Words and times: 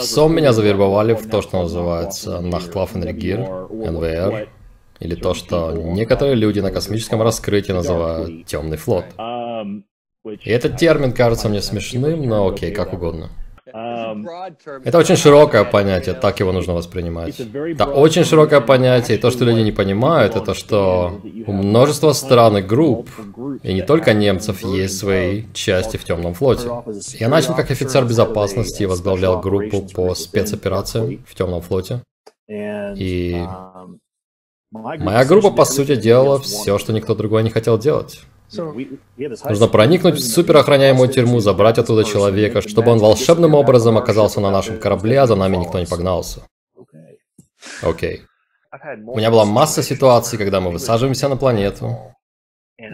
СОМ 0.00 0.34
меня 0.34 0.52
завербовали 0.52 1.14
в 1.14 1.28
то, 1.28 1.42
что 1.42 1.62
называется 1.62 2.40
Нахтлафенрегир, 2.40 3.68
НВР, 3.70 4.48
или 5.00 5.14
то, 5.14 5.34
что 5.34 5.72
некоторые 5.72 6.34
люди 6.36 6.60
на 6.60 6.70
космическом 6.70 7.22
раскрытии 7.22 7.72
называют 7.72 8.46
темный 8.46 8.76
флот. 8.76 9.04
И 10.24 10.50
этот 10.50 10.78
термин 10.78 11.12
кажется 11.12 11.48
мне 11.48 11.60
смешным, 11.60 12.26
но 12.26 12.48
окей, 12.48 12.72
как 12.72 12.92
угодно. 12.92 13.30
Это 14.84 14.98
очень 14.98 15.16
широкое 15.16 15.64
понятие, 15.64 16.14
так 16.14 16.40
его 16.40 16.52
нужно 16.52 16.74
воспринимать. 16.74 17.40
Это 17.40 17.86
очень 17.86 18.24
широкое 18.24 18.60
понятие, 18.60 19.18
и 19.18 19.20
то, 19.20 19.30
что 19.30 19.44
люди 19.44 19.60
не 19.60 19.72
понимают, 19.72 20.36
это 20.36 20.54
что 20.54 21.20
у 21.46 21.52
множества 21.52 22.12
стран 22.12 22.58
и 22.58 22.62
групп, 22.62 23.08
и 23.62 23.72
не 23.72 23.82
только 23.82 24.14
немцев, 24.14 24.62
есть 24.62 24.98
свои 24.98 25.44
части 25.52 25.96
в 25.96 26.04
темном 26.04 26.34
флоте. 26.34 26.68
Я 27.18 27.28
начал 27.28 27.54
как 27.54 27.70
офицер 27.70 28.04
безопасности 28.04 28.82
и 28.82 28.86
возглавлял 28.86 29.40
группу 29.40 29.82
по 29.94 30.14
спецоперациям 30.14 31.24
в 31.26 31.34
темном 31.34 31.60
флоте. 31.60 32.02
И 32.48 33.42
моя 34.70 35.24
группа, 35.24 35.50
по 35.50 35.64
сути, 35.64 35.96
делала 35.96 36.38
все, 36.38 36.78
что 36.78 36.92
никто 36.92 37.14
другой 37.14 37.42
не 37.42 37.50
хотел 37.50 37.78
делать. 37.78 38.20
Нужно 38.56 39.68
проникнуть 39.68 40.16
в 40.16 40.20
суперохраняемую 40.20 41.08
тюрьму, 41.08 41.40
забрать 41.40 41.78
оттуда 41.78 42.04
человека, 42.04 42.60
чтобы 42.60 42.90
он 42.92 42.98
волшебным 42.98 43.54
образом 43.54 43.96
оказался 43.96 44.40
на 44.40 44.50
нашем 44.50 44.78
корабле, 44.78 45.20
а 45.20 45.26
за 45.26 45.36
нами 45.36 45.56
никто 45.56 45.78
не 45.78 45.86
погнался. 45.86 46.40
Окей. 47.82 48.22
У 49.06 49.16
меня 49.16 49.30
была 49.30 49.44
масса 49.44 49.82
ситуаций, 49.82 50.38
когда 50.38 50.60
мы 50.60 50.70
высаживаемся 50.70 51.28
на 51.28 51.36
планету. 51.36 51.96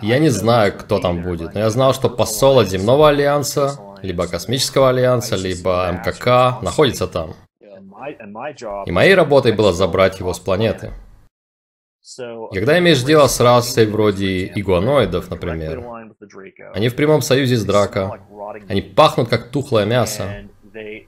Я 0.02 0.18
не 0.18 0.28
знаю, 0.28 0.72
кто 0.78 0.98
там 0.98 1.22
будет, 1.22 1.54
но 1.54 1.60
я 1.60 1.70
знал, 1.70 1.94
что 1.94 2.10
посол 2.10 2.58
от 2.58 2.68
Земного 2.68 3.08
Альянса, 3.08 3.78
либо 4.02 4.26
Космического 4.26 4.90
Альянса, 4.90 5.36
либо 5.36 5.90
МКК 5.90 6.58
находится 6.62 7.06
там. 7.06 7.34
И 8.86 8.92
моей 8.92 9.14
работой 9.14 9.52
было 9.52 9.72
забрать 9.72 10.20
его 10.20 10.32
с 10.34 10.38
планеты. 10.38 10.92
Когда 12.52 12.78
имеешь 12.78 13.02
дело 13.02 13.26
с 13.26 13.40
расой 13.40 13.86
вроде 13.86 14.46
игуаноидов, 14.46 15.30
например, 15.30 15.84
они 16.74 16.88
в 16.88 16.96
прямом 16.96 17.22
союзе 17.22 17.56
с 17.56 17.64
Драко, 17.64 18.20
они 18.68 18.80
пахнут 18.80 19.28
как 19.28 19.50
тухлое 19.50 19.84
мясо. 19.84 20.48
И 20.74 21.06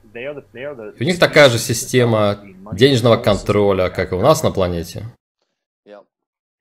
у 0.99 1.03
них 1.03 1.19
такая 1.19 1.49
же 1.49 1.57
система 1.57 2.39
денежного 2.73 3.17
контроля, 3.17 3.89
как 3.89 4.11
и 4.11 4.15
у 4.15 4.21
нас 4.21 4.43
на 4.43 4.51
планете. 4.51 5.05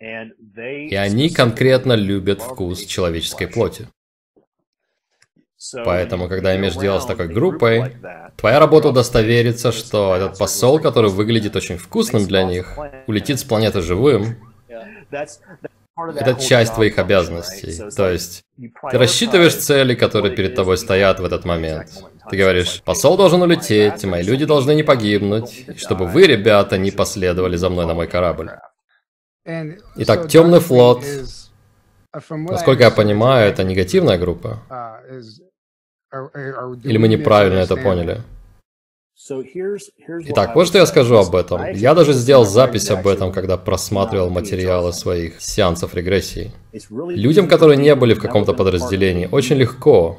И 0.00 0.94
они 0.96 1.30
конкретно 1.30 1.92
любят 1.92 2.42
вкус 2.42 2.84
человеческой 2.84 3.46
плоти. 3.46 3.86
Поэтому, 5.84 6.28
когда 6.28 6.56
имеешь 6.56 6.74
дело 6.74 6.98
с 7.00 7.06
такой 7.06 7.28
группой, 7.28 7.96
твоя 8.36 8.58
работа 8.58 8.88
удостовериться, 8.88 9.72
что 9.72 10.16
этот 10.16 10.38
посол, 10.38 10.80
который 10.80 11.10
выглядит 11.10 11.56
очень 11.56 11.78
вкусным 11.78 12.26
для 12.26 12.42
них, 12.44 12.78
улетит 13.06 13.38
с 13.38 13.44
планеты 13.44 13.80
живым. 13.80 14.36
Это 15.10 16.34
часть 16.40 16.74
твоих 16.74 16.98
обязанностей. 16.98 17.90
То 17.94 18.10
есть, 18.10 18.44
ты 18.90 18.98
рассчитываешь 18.98 19.54
цели, 19.54 19.94
которые 19.94 20.34
перед 20.34 20.54
тобой 20.54 20.78
стоят 20.78 21.20
в 21.20 21.24
этот 21.24 21.44
момент. 21.44 21.90
Ты 22.30 22.36
говоришь, 22.36 22.82
посол 22.84 23.16
должен 23.16 23.42
улететь, 23.42 24.04
мои 24.04 24.22
люди 24.22 24.46
должны 24.46 24.74
не 24.74 24.82
погибнуть, 24.82 25.66
чтобы 25.76 26.06
вы, 26.06 26.26
ребята, 26.26 26.78
не 26.78 26.90
последовали 26.90 27.56
за 27.56 27.68
мной 27.68 27.86
на 27.86 27.94
мой 27.94 28.06
корабль. 28.06 28.50
Итак, 29.96 30.28
темный 30.28 30.60
флот, 30.60 31.04
насколько 32.30 32.84
я 32.84 32.90
понимаю, 32.90 33.50
это 33.50 33.62
негативная 33.64 34.18
группа. 34.18 34.62
Или 36.84 36.98
мы 36.98 37.08
неправильно 37.08 37.58
это 37.58 37.76
поняли? 37.76 38.20
Итак, 40.28 40.56
вот 40.56 40.66
что 40.66 40.78
я 40.78 40.86
скажу 40.86 41.16
об 41.16 41.34
этом. 41.34 41.72
Я 41.74 41.94
даже 41.94 42.12
сделал 42.12 42.44
запись 42.44 42.90
об 42.90 43.06
этом, 43.06 43.32
когда 43.32 43.56
просматривал 43.56 44.30
материалы 44.30 44.92
своих 44.92 45.40
сеансов 45.40 45.94
регрессии. 45.94 46.50
Людям, 46.90 47.46
которые 47.46 47.76
не 47.76 47.94
были 47.94 48.14
в 48.14 48.20
каком-то 48.20 48.52
подразделении, 48.52 49.28
очень 49.30 49.56
легко 49.56 50.18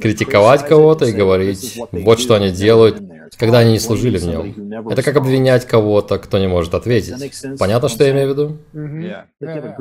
критиковать 0.00 0.66
кого-то 0.66 1.06
и 1.06 1.12
говорить, 1.12 1.78
вот 1.92 2.20
что 2.20 2.34
они 2.34 2.50
делают, 2.50 3.00
когда 3.38 3.58
они 3.58 3.72
не 3.72 3.78
служили 3.78 4.18
в 4.18 4.24
нем. 4.26 4.88
Это 4.88 5.02
как 5.02 5.16
обвинять 5.16 5.66
кого-то, 5.66 6.18
кто 6.18 6.38
не 6.38 6.48
может 6.48 6.74
ответить. 6.74 7.14
Понятно, 7.58 7.88
что 7.88 8.04
я 8.04 8.10
имею 8.12 8.28
в 8.28 8.30
виду? 8.30 8.58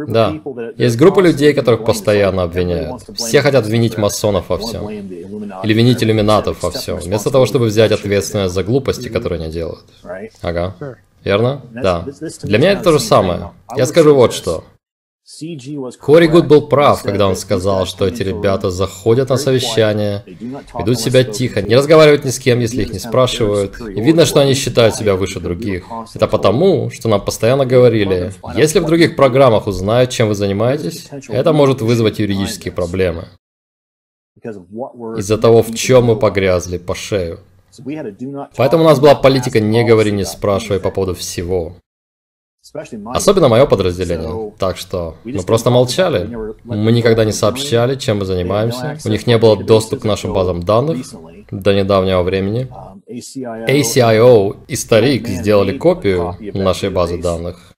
Да. 0.08 0.34
Есть 0.78 0.98
группа 0.98 1.20
людей, 1.20 1.54
которых 1.54 1.86
постоянно 1.86 2.44
обвиняют. 2.44 3.04
Все 3.16 3.42
хотят 3.42 3.68
винить 3.68 3.98
масонов 3.98 4.50
во 4.50 4.58
всем. 4.58 4.90
Или 4.90 5.74
винить 5.74 6.04
иллюминатов 6.04 6.62
во 6.64 6.72
всем, 6.72 6.98
вместо 6.98 7.30
того, 7.30 7.46
чтобы 7.46 7.66
взять 7.66 7.92
ответственность 7.92 8.54
за 8.54 8.64
глупости, 8.64 9.10
которые 9.10 9.42
они 9.42 9.52
делают. 9.52 9.86
Ага. 10.42 10.76
Верно? 11.24 11.62
Да. 11.72 12.06
Для 12.42 12.58
меня 12.58 12.72
это 12.72 12.84
то 12.84 12.92
же 12.94 13.00
самое. 13.00 13.52
Я 13.76 13.86
скажу 13.86 14.16
вот 14.16 14.34
что. 14.34 14.64
Кори 16.00 16.28
Гуд 16.28 16.48
был 16.48 16.68
прав, 16.68 17.04
когда 17.04 17.28
он 17.28 17.36
сказал, 17.36 17.86
что 17.86 18.08
эти 18.08 18.24
ребята 18.24 18.72
заходят 18.72 19.30
на 19.30 19.38
совещание, 19.38 20.24
ведут 20.26 21.00
себя 21.00 21.24
тихо, 21.24 21.62
не 21.62 21.76
разговаривают 21.76 22.26
ни 22.26 22.32
с 22.32 22.40
кем, 22.40 22.60
если 22.60 22.82
их 22.82 22.92
не 22.92 23.00
спрашивают. 23.00 23.80
И 23.80 24.02
видно, 24.02 24.26
что 24.26 24.40
они 24.40 24.56
считают 24.56 24.96
себя 24.96 25.16
выше 25.16 25.40
других. 25.40 25.86
Это 26.14 26.28
потому, 26.28 26.90
что 26.90 27.08
нам 27.08 27.24
постоянно 27.24 27.66
говорили, 27.66 28.34
если 28.56 28.80
в 28.80 28.86
других 28.86 29.16
программах 29.16 29.68
узнают, 29.68 30.10
чем 30.10 30.28
вы 30.28 30.36
занимаетесь, 30.36 31.10
это 31.30 31.54
может 31.54 31.82
вызвать 31.82 32.20
юридические 32.20 32.74
проблемы. 32.74 33.28
Из-за 35.18 35.38
того, 35.38 35.62
в 35.62 35.76
чем 35.76 36.06
мы 36.06 36.16
погрязли 36.16 36.78
по 36.78 36.96
шею. 36.96 37.40
Поэтому 38.58 38.84
у 38.84 38.88
нас 38.88 39.00
была 39.00 39.16
политика 39.16 39.60
«не 39.60 39.86
говори, 39.86 40.12
не 40.12 40.26
спрашивай» 40.26 40.80
по 40.80 40.92
поводу 40.92 41.14
всего. 41.14 41.76
Особенно 43.06 43.48
мое 43.48 43.66
подразделение. 43.66 44.54
Так 44.60 44.78
что 44.78 45.16
мы 45.24 45.42
просто 45.44 45.72
молчали. 45.72 46.30
Мы 46.64 46.92
никогда 46.92 47.26
не 47.26 47.32
сообщали, 47.32 47.96
чем 47.96 48.20
мы 48.20 48.26
занимаемся. 48.26 48.98
У 49.04 49.10
них 49.10 49.26
не 49.26 49.38
было 49.38 49.62
доступа 49.62 50.02
к 50.02 50.06
нашим 50.06 50.34
базам 50.34 50.62
данных 50.62 50.98
до 51.50 51.74
недавнего 51.74 52.22
времени. 52.22 52.68
ACIO 53.10 54.58
и 54.68 54.76
Старик 54.76 55.28
сделали 55.28 55.78
копию 55.78 56.38
нашей 56.54 56.90
базы 56.90 57.22
данных 57.22 57.74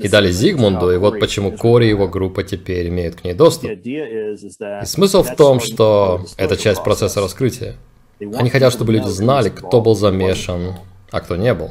и 0.00 0.08
дали 0.08 0.30
Зигмунду, 0.30 0.90
и 0.90 0.96
вот 0.96 1.20
почему 1.20 1.52
Кори 1.52 1.86
и 1.86 1.90
его 1.90 2.08
группа 2.08 2.42
теперь 2.42 2.88
имеют 2.88 3.16
к 3.16 3.24
ней 3.24 3.34
доступ. 3.34 3.70
И 3.70 4.84
смысл 4.84 5.22
в 5.22 5.36
том, 5.36 5.60
что 5.60 6.24
это 6.36 6.56
часть 6.56 6.82
процесса 6.82 7.20
раскрытия. 7.20 7.76
Они 8.20 8.50
хотят, 8.50 8.72
чтобы 8.72 8.92
люди 8.92 9.08
знали, 9.08 9.50
кто 9.50 9.80
был 9.80 9.94
замешан, 9.94 10.74
а 11.12 11.20
кто 11.20 11.36
не 11.36 11.54
был. 11.54 11.70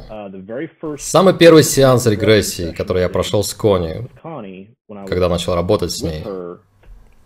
Самый 0.98 1.34
первый 1.34 1.64
сеанс 1.64 2.06
регрессии, 2.06 2.72
который 2.72 3.02
я 3.02 3.08
прошел 3.08 3.42
с 3.42 3.52
Кони, 3.52 4.08
когда 5.06 5.28
начал 5.28 5.54
работать 5.54 5.90
с 5.90 6.02
ней, 6.02 6.24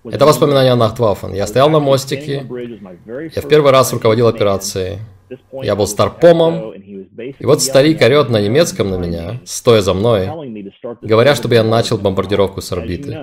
это 0.04 0.24
воспоминания 0.24 0.72
о 0.72 0.76
Нахтваффен. 0.76 1.34
Я 1.34 1.46
стоял 1.46 1.68
на 1.68 1.78
мостике, 1.78 2.46
я 3.34 3.42
в 3.42 3.48
первый 3.48 3.70
раз 3.70 3.92
руководил 3.92 4.26
операцией. 4.28 4.98
Я 5.52 5.74
был 5.74 5.86
старпомом, 5.88 6.72
и 6.72 7.44
вот 7.44 7.60
старик 7.60 8.00
орет 8.00 8.30
на 8.30 8.40
немецком 8.40 8.90
на 8.90 8.96
меня, 8.96 9.40
стоя 9.44 9.80
за 9.80 9.92
мной, 9.92 10.30
говоря, 11.02 11.34
чтобы 11.34 11.56
я 11.56 11.64
начал 11.64 11.98
бомбардировку 11.98 12.60
с 12.60 12.72
орбиты. 12.72 13.18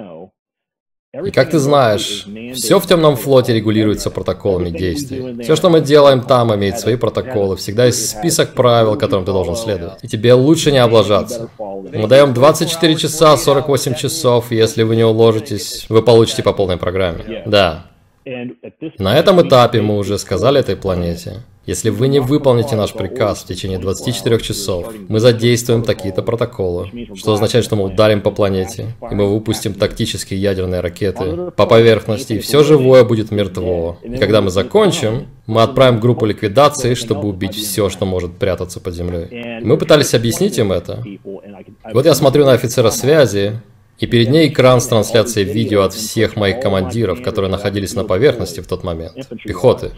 И 1.13 1.29
как 1.29 1.51
ты 1.51 1.59
знаешь, 1.59 2.25
все 2.55 2.79
в 2.79 2.87
темном 2.87 3.15
флоте 3.15 3.53
регулируется 3.53 4.09
протоколами 4.09 4.71
действий. 4.71 5.43
Все, 5.43 5.55
что 5.55 5.69
мы 5.69 5.79
делаем 5.79 6.21
там, 6.21 6.55
имеет 6.55 6.79
свои 6.79 6.95
протоколы. 6.95 7.55
Всегда 7.55 7.85
есть 7.85 8.09
список 8.09 8.55
правил, 8.55 8.97
которым 8.97 9.23
ты 9.23 9.31
должен 9.31 9.55
следовать. 9.55 10.03
И 10.03 10.07
тебе 10.07 10.33
лучше 10.33 10.71
не 10.71 10.79
облажаться. 10.79 11.49
Мы 11.59 12.07
даем 12.07 12.33
24 12.33 12.95
часа, 12.95 13.37
48 13.37 13.93
часов. 13.93 14.51
Если 14.51 14.81
вы 14.81 14.95
не 14.95 15.03
уложитесь, 15.03 15.85
вы 15.87 16.01
получите 16.01 16.41
по 16.41 16.51
полной 16.51 16.77
программе. 16.77 17.43
Да. 17.45 17.85
На 18.97 19.15
этом 19.15 19.47
этапе 19.47 19.81
мы 19.81 19.97
уже 19.97 20.17
сказали 20.17 20.61
этой 20.61 20.75
планете, 20.75 21.43
если 21.65 21.89
вы 21.89 22.09
не 22.09 22.19
выполните 22.19 22.75
наш 22.75 22.93
приказ 22.93 23.43
в 23.43 23.47
течение 23.47 23.79
24 23.79 24.39
часов, 24.39 24.93
мы 25.07 25.19
задействуем 25.19 25.83
такие-то 25.83 26.21
протоколы, 26.21 26.89
что 27.15 27.33
означает, 27.33 27.63
что 27.63 27.75
мы 27.75 27.85
ударим 27.85 28.21
по 28.21 28.31
планете, 28.31 28.95
и 29.09 29.15
мы 29.15 29.33
выпустим 29.33 29.73
тактические 29.73 30.41
ядерные 30.41 30.81
ракеты 30.81 31.51
по 31.55 31.65
поверхности, 31.65 32.33
и 32.33 32.39
все 32.39 32.63
живое 32.63 33.05
будет 33.05 33.31
мертво. 33.31 33.97
И 34.03 34.17
когда 34.17 34.41
мы 34.41 34.49
закончим, 34.49 35.27
мы 35.47 35.61
отправим 35.61 35.99
группу 35.99 36.25
ликвидации, 36.25 36.95
чтобы 36.95 37.27
убить 37.29 37.55
все, 37.55 37.89
что 37.89 38.05
может 38.05 38.33
прятаться 38.33 38.79
под 38.79 38.93
землей. 38.93 39.61
Мы 39.61 39.77
пытались 39.77 40.13
объяснить 40.13 40.57
им 40.57 40.71
это. 40.71 41.01
И 41.05 41.19
вот 41.93 42.05
я 42.05 42.13
смотрю 42.13 42.45
на 42.45 42.53
офицера 42.53 42.89
связи, 42.89 43.61
и 43.99 44.07
перед 44.07 44.29
ней 44.29 44.49
экран 44.49 44.81
с 44.81 44.87
трансляцией 44.87 45.49
видео 45.49 45.83
от 45.83 45.93
всех 45.93 46.35
моих 46.35 46.59
командиров, 46.59 47.21
которые 47.21 47.49
находились 47.49 47.93
на 47.93 48.03
поверхности 48.03 48.59
в 48.59 48.67
тот 48.67 48.83
момент, 48.83 49.13
пехоты. 49.45 49.91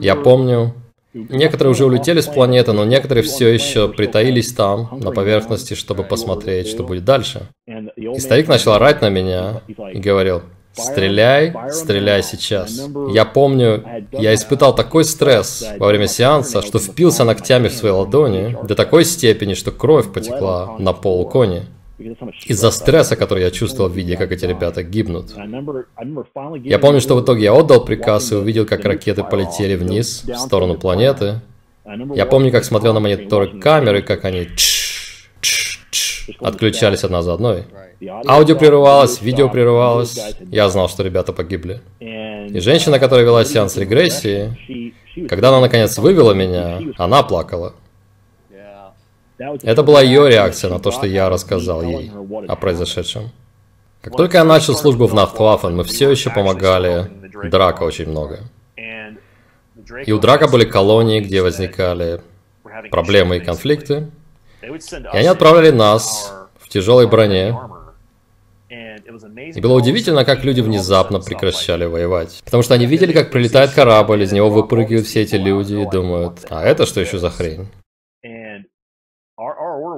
Я 0.00 0.16
помню, 0.16 0.74
некоторые 1.12 1.72
уже 1.72 1.86
улетели 1.86 2.20
с 2.20 2.26
планеты, 2.26 2.72
но 2.72 2.84
некоторые 2.84 3.24
все 3.24 3.48
еще 3.48 3.88
притаились 3.88 4.52
там, 4.52 5.00
на 5.00 5.12
поверхности, 5.12 5.74
чтобы 5.74 6.04
посмотреть, 6.04 6.68
что 6.68 6.82
будет 6.82 7.04
дальше. 7.04 7.48
И 7.96 8.18
старик 8.18 8.48
начал 8.48 8.72
орать 8.72 9.00
на 9.00 9.08
меня 9.08 9.62
и 9.92 9.98
говорил, 9.98 10.42
Стреляй, 10.76 11.54
стреляй 11.70 12.22
сейчас. 12.22 12.86
Я 13.12 13.24
помню, 13.24 13.82
я 14.12 14.34
испытал 14.34 14.74
такой 14.74 15.04
стресс 15.04 15.66
во 15.78 15.86
время 15.86 16.06
сеанса, 16.06 16.60
что 16.60 16.78
впился 16.78 17.24
ногтями 17.24 17.68
в 17.68 17.72
свои 17.72 17.92
ладони 17.92 18.56
до 18.62 18.74
такой 18.74 19.06
степени, 19.06 19.54
что 19.54 19.72
кровь 19.72 20.12
потекла 20.12 20.76
на 20.78 20.92
пол 20.92 21.26
кони. 21.28 21.62
Из-за 21.98 22.70
стресса, 22.70 23.16
который 23.16 23.42
я 23.42 23.50
чувствовал, 23.50 23.88
видя, 23.88 24.16
как 24.16 24.30
эти 24.30 24.44
ребята 24.44 24.82
гибнут. 24.82 25.34
Я 26.62 26.78
помню, 26.78 27.00
что 27.00 27.16
в 27.16 27.22
итоге 27.22 27.44
я 27.44 27.54
отдал 27.54 27.84
приказ 27.84 28.32
и 28.32 28.34
увидел, 28.34 28.66
как 28.66 28.84
ракеты 28.84 29.24
полетели 29.24 29.76
вниз, 29.76 30.24
в 30.26 30.36
сторону 30.36 30.74
планеты. 30.74 31.40
Я 32.14 32.26
помню, 32.26 32.50
как 32.52 32.64
смотрел 32.64 32.92
на 32.92 33.00
мониторы 33.00 33.60
камеры, 33.60 34.02
как 34.02 34.24
они 34.24 34.48
отключались 36.40 37.04
одна 37.04 37.22
за 37.22 37.34
одной. 37.34 37.64
Аудио 38.26 38.56
прерывалось, 38.56 39.22
видео 39.22 39.48
прерывалось. 39.48 40.18
Я 40.50 40.68
знал, 40.68 40.88
что 40.88 41.02
ребята 41.02 41.32
погибли. 41.32 41.80
И 42.00 42.60
женщина, 42.60 42.98
которая 42.98 43.24
вела 43.24 43.44
сеанс 43.44 43.76
регрессии, 43.76 44.92
когда 45.28 45.48
она 45.48 45.60
наконец 45.60 45.96
вывела 45.96 46.32
меня, 46.32 46.80
она 46.98 47.22
плакала. 47.22 47.74
Это 49.38 49.82
была 49.82 50.02
ее 50.02 50.28
реакция 50.28 50.70
на 50.70 50.78
то, 50.78 50.90
что 50.90 51.06
я 51.06 51.28
рассказал 51.28 51.82
ей 51.82 52.10
о 52.48 52.56
произошедшем. 52.56 53.30
Как 54.00 54.16
только 54.16 54.38
я 54.38 54.44
начал 54.44 54.74
службу 54.74 55.06
в 55.06 55.14
Нахтваффен, 55.14 55.76
мы 55.76 55.84
все 55.84 56.10
еще 56.10 56.30
помогали 56.30 57.10
Драка 57.50 57.82
очень 57.82 58.08
много. 58.08 58.40
И 60.06 60.12
у 60.12 60.18
Драка 60.18 60.48
были 60.48 60.64
колонии, 60.64 61.20
где 61.20 61.42
возникали 61.42 62.20
проблемы 62.90 63.38
и 63.38 63.40
конфликты. 63.40 64.10
И 64.62 65.16
они 65.16 65.28
отправляли 65.28 65.70
нас 65.70 66.32
в 66.58 66.68
тяжелой 66.68 67.06
броне. 67.06 67.56
И 68.68 69.60
было 69.60 69.74
удивительно, 69.74 70.24
как 70.24 70.44
люди 70.44 70.60
внезапно 70.60 71.20
прекращали 71.20 71.84
воевать. 71.84 72.42
Потому 72.44 72.62
что 72.62 72.74
они 72.74 72.86
видели, 72.86 73.12
как 73.12 73.30
прилетает 73.30 73.72
корабль, 73.72 74.22
из 74.22 74.32
него 74.32 74.50
выпрыгивают 74.50 75.06
все 75.06 75.22
эти 75.22 75.36
люди 75.36 75.74
и 75.74 75.88
думают, 75.88 76.46
а 76.48 76.64
это 76.64 76.86
что 76.86 77.00
еще 77.00 77.18
за 77.18 77.30
хрень? 77.30 77.68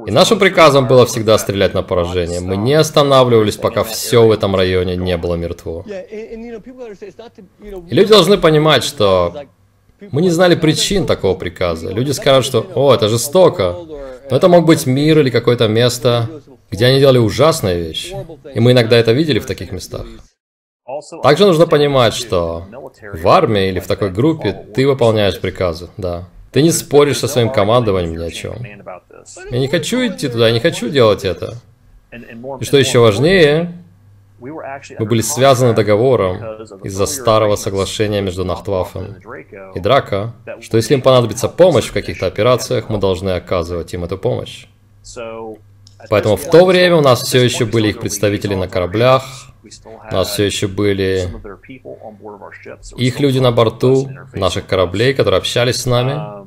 И 0.08 0.10
нашим 0.10 0.38
приказом 0.38 0.86
было 0.86 1.04
всегда 1.04 1.36
стрелять 1.36 1.74
на 1.74 1.82
поражение. 1.82 2.40
Мы 2.40 2.56
не 2.56 2.72
останавливались, 2.72 3.56
пока 3.56 3.84
все 3.84 4.26
в 4.26 4.32
этом 4.32 4.56
районе 4.56 4.96
не 4.96 5.18
было 5.18 5.34
мертво. 5.34 5.84
И 5.86 7.94
люди 7.94 8.08
должны 8.08 8.38
понимать, 8.38 8.84
что 8.84 9.34
мы 10.10 10.22
не 10.22 10.30
знали 10.30 10.54
причин 10.54 11.04
такого 11.04 11.34
приказа. 11.34 11.90
Люди 11.90 12.12
скажут, 12.12 12.46
что 12.46 12.66
«О, 12.74 12.94
это 12.94 13.10
жестоко». 13.10 13.76
Но 14.30 14.36
это 14.38 14.48
мог 14.48 14.64
быть 14.64 14.86
мир 14.86 15.18
или 15.18 15.28
какое-то 15.28 15.68
место, 15.68 16.30
где 16.70 16.86
они 16.86 17.00
делали 17.00 17.18
ужасные 17.18 17.78
вещи. 17.78 18.16
И 18.54 18.60
мы 18.60 18.72
иногда 18.72 18.96
это 18.96 19.12
видели 19.12 19.38
в 19.38 19.44
таких 19.44 19.72
местах. 19.72 20.06
Также 21.22 21.44
нужно 21.44 21.66
понимать, 21.66 22.14
что 22.14 22.64
в 23.12 23.28
армии 23.28 23.68
или 23.68 23.78
в 23.78 23.86
такой 23.86 24.08
группе 24.08 24.54
ты 24.74 24.86
выполняешь 24.86 25.38
приказы, 25.38 25.90
да. 25.98 26.30
Ты 26.52 26.62
не 26.62 26.70
споришь 26.70 27.18
со 27.18 27.28
своим 27.28 27.50
командованием 27.50 28.16
ни 28.16 28.24
о 28.24 28.30
чем. 28.30 28.56
Я 29.50 29.58
не 29.58 29.68
хочу 29.68 30.06
идти 30.06 30.28
туда, 30.28 30.48
я 30.48 30.52
не 30.52 30.60
хочу 30.60 30.88
делать 30.88 31.24
это. 31.24 31.56
И 32.60 32.64
что 32.64 32.78
еще 32.78 33.00
важнее, 33.00 33.74
мы 34.40 35.04
были 35.04 35.20
связаны 35.20 35.74
договором 35.74 36.62
из-за 36.84 37.06
старого 37.06 37.56
соглашения 37.56 38.20
между 38.20 38.44
Нахтваффом 38.44 39.16
и 39.74 39.80
Драко, 39.80 40.32
что 40.60 40.76
если 40.76 40.94
им 40.94 41.02
понадобится 41.02 41.48
помощь 41.48 41.88
в 41.88 41.92
каких-то 41.92 42.26
операциях, 42.26 42.88
мы 42.88 42.98
должны 42.98 43.30
оказывать 43.30 43.92
им 43.94 44.04
эту 44.04 44.16
помощь. 44.16 44.66
Поэтому 46.08 46.36
в 46.36 46.48
то 46.48 46.64
время 46.64 46.96
у 46.96 47.00
нас 47.00 47.22
все 47.22 47.42
еще 47.42 47.64
были 47.64 47.88
их 47.88 47.98
представители 47.98 48.54
на 48.54 48.68
кораблях, 48.68 49.24
у 50.10 50.14
нас 50.14 50.30
все 50.30 50.44
еще 50.44 50.68
были 50.68 51.28
их 52.96 53.20
люди 53.20 53.40
на 53.40 53.50
борту 53.50 54.08
наших 54.32 54.66
кораблей, 54.66 55.14
которые 55.14 55.38
общались 55.38 55.82
с 55.82 55.86
нами. 55.86 56.37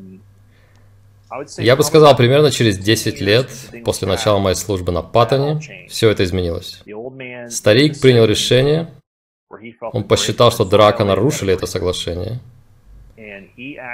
Я 1.57 1.75
бы 1.75 1.83
сказал, 1.83 2.15
примерно 2.15 2.51
через 2.51 2.77
10 2.77 3.21
лет 3.21 3.50
после 3.85 4.07
начала 4.07 4.39
моей 4.39 4.55
службы 4.55 4.91
на 4.91 5.01
Паттоне 5.01 5.88
все 5.88 6.09
это 6.09 6.23
изменилось. 6.23 6.83
Старик 7.50 8.01
принял 8.01 8.25
решение, 8.25 8.93
он 9.81 10.03
посчитал, 10.03 10.51
что 10.51 10.65
Драка 10.65 11.05
нарушили 11.05 11.53
это 11.53 11.65
соглашение, 11.65 12.39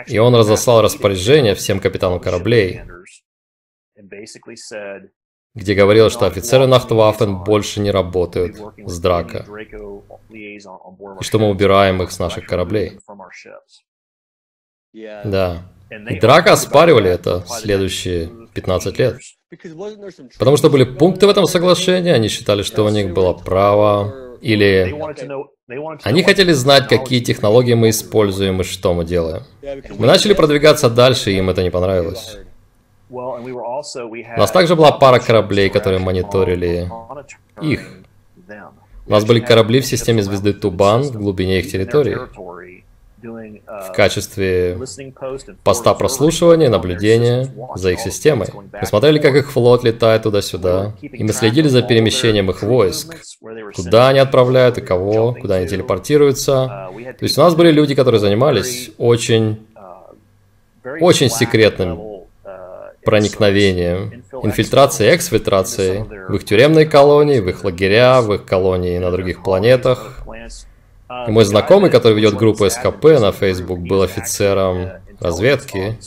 и 0.08 0.18
он 0.18 0.36
разослал 0.36 0.82
распоряжение 0.82 1.54
всем 1.54 1.80
капитанам 1.80 2.20
кораблей, 2.20 2.82
где 5.56 5.74
говорилось, 5.74 6.14
что 6.14 6.26
офицеры 6.26 6.68
Нахтваффен 6.68 7.44
больше 7.44 7.80
не 7.80 7.92
работают 7.92 8.58
с 8.86 9.00
Драка, 9.00 9.46
и 10.30 10.60
что 11.22 11.40
мы 11.40 11.50
убираем 11.50 12.02
их 12.02 12.12
с 12.12 12.20
наших 12.20 12.46
кораблей. 12.46 13.00
Да. 14.94 15.72
И 15.90 16.20
Драка 16.20 16.54
оспаривали 16.54 17.10
это 17.10 17.44
следующие 17.48 18.30
15 18.54 19.00
лет. 19.00 19.18
Потому 20.38 20.58
что 20.58 20.70
были 20.70 20.84
пункты 20.84 21.28
в 21.28 21.30
этом 21.30 21.46
соглашении, 21.46 22.12
они 22.12 22.28
считали, 22.28 22.64
что 22.64 22.84
у 22.84 22.90
них 22.90 23.14
было 23.14 23.34
право, 23.34 24.14
или 24.42 24.94
они 26.04 26.24
хотели 26.24 26.52
знать, 26.52 26.88
какие 26.88 27.22
технологии 27.22 27.74
мы 27.74 27.90
используем 27.90 28.62
и 28.62 28.64
что 28.64 28.94
мы 28.94 29.06
делаем. 29.06 29.44
Мы 29.98 30.06
начали 30.06 30.34
продвигаться 30.34 30.90
дальше, 30.90 31.32
и 31.32 31.38
им 31.38 31.50
это 31.50 31.64
не 31.64 31.70
понравилось. 31.70 32.38
У 33.10 34.40
нас 34.40 34.52
также 34.52 34.76
была 34.76 34.92
пара 34.92 35.20
кораблей, 35.20 35.70
которые 35.70 36.00
мониторили 36.00 36.90
их. 37.62 37.88
У 39.06 39.12
нас 39.12 39.24
были 39.24 39.40
корабли 39.40 39.80
в 39.80 39.86
системе 39.86 40.22
звезды 40.22 40.52
Тубан 40.52 41.04
в 41.04 41.14
глубине 41.14 41.60
их 41.60 41.72
территории 41.72 42.18
в 43.22 43.92
качестве 43.96 44.78
поста 45.64 45.94
прослушивания, 45.94 46.70
наблюдения 46.70 47.48
за 47.76 47.92
их 47.92 48.00
системой. 48.00 48.48
Мы 48.54 48.86
смотрели, 48.86 49.20
как 49.20 49.36
их 49.36 49.52
флот 49.52 49.84
летает 49.84 50.24
туда-сюда, 50.24 50.94
и 51.02 51.24
мы 51.24 51.34
следили 51.34 51.68
за 51.68 51.82
перемещением 51.82 52.50
их 52.52 52.62
войск, 52.62 53.16
куда 53.76 54.10
они 54.10 54.20
отправляют 54.20 54.78
и 54.78 54.82
кого, 54.82 55.34
куда 55.34 55.56
они 55.56 55.68
телепортируются. 55.68 56.90
То 57.18 57.24
есть 57.24 57.38
у 57.38 57.42
нас 57.42 57.56
были 57.56 57.72
люди, 57.72 57.96
которые 57.96 58.20
занимались 58.20 58.92
очень, 58.98 59.66
очень 61.00 61.30
секретным 61.30 62.18
проникновением, 63.04 64.24
инфильтрацией 64.44 65.16
эксфильтрацией 65.16 66.04
в 66.28 66.36
их 66.36 66.44
тюремные 66.44 66.86
колонии, 66.86 67.40
в 67.40 67.48
их 67.48 67.64
лагеря, 67.64 68.22
в 68.22 68.34
их 68.34 68.44
колонии 68.44 68.98
на 69.00 69.12
других 69.12 69.44
планетах. 69.44 70.20
Мой 71.10 71.46
знакомый, 71.46 71.90
который 71.90 72.14
ведет 72.14 72.36
группу 72.36 72.70
СКП 72.70 73.04
на 73.20 73.32
Facebook, 73.32 73.80
был 73.80 74.02
офицером 74.02 74.90
разведки 75.20 75.98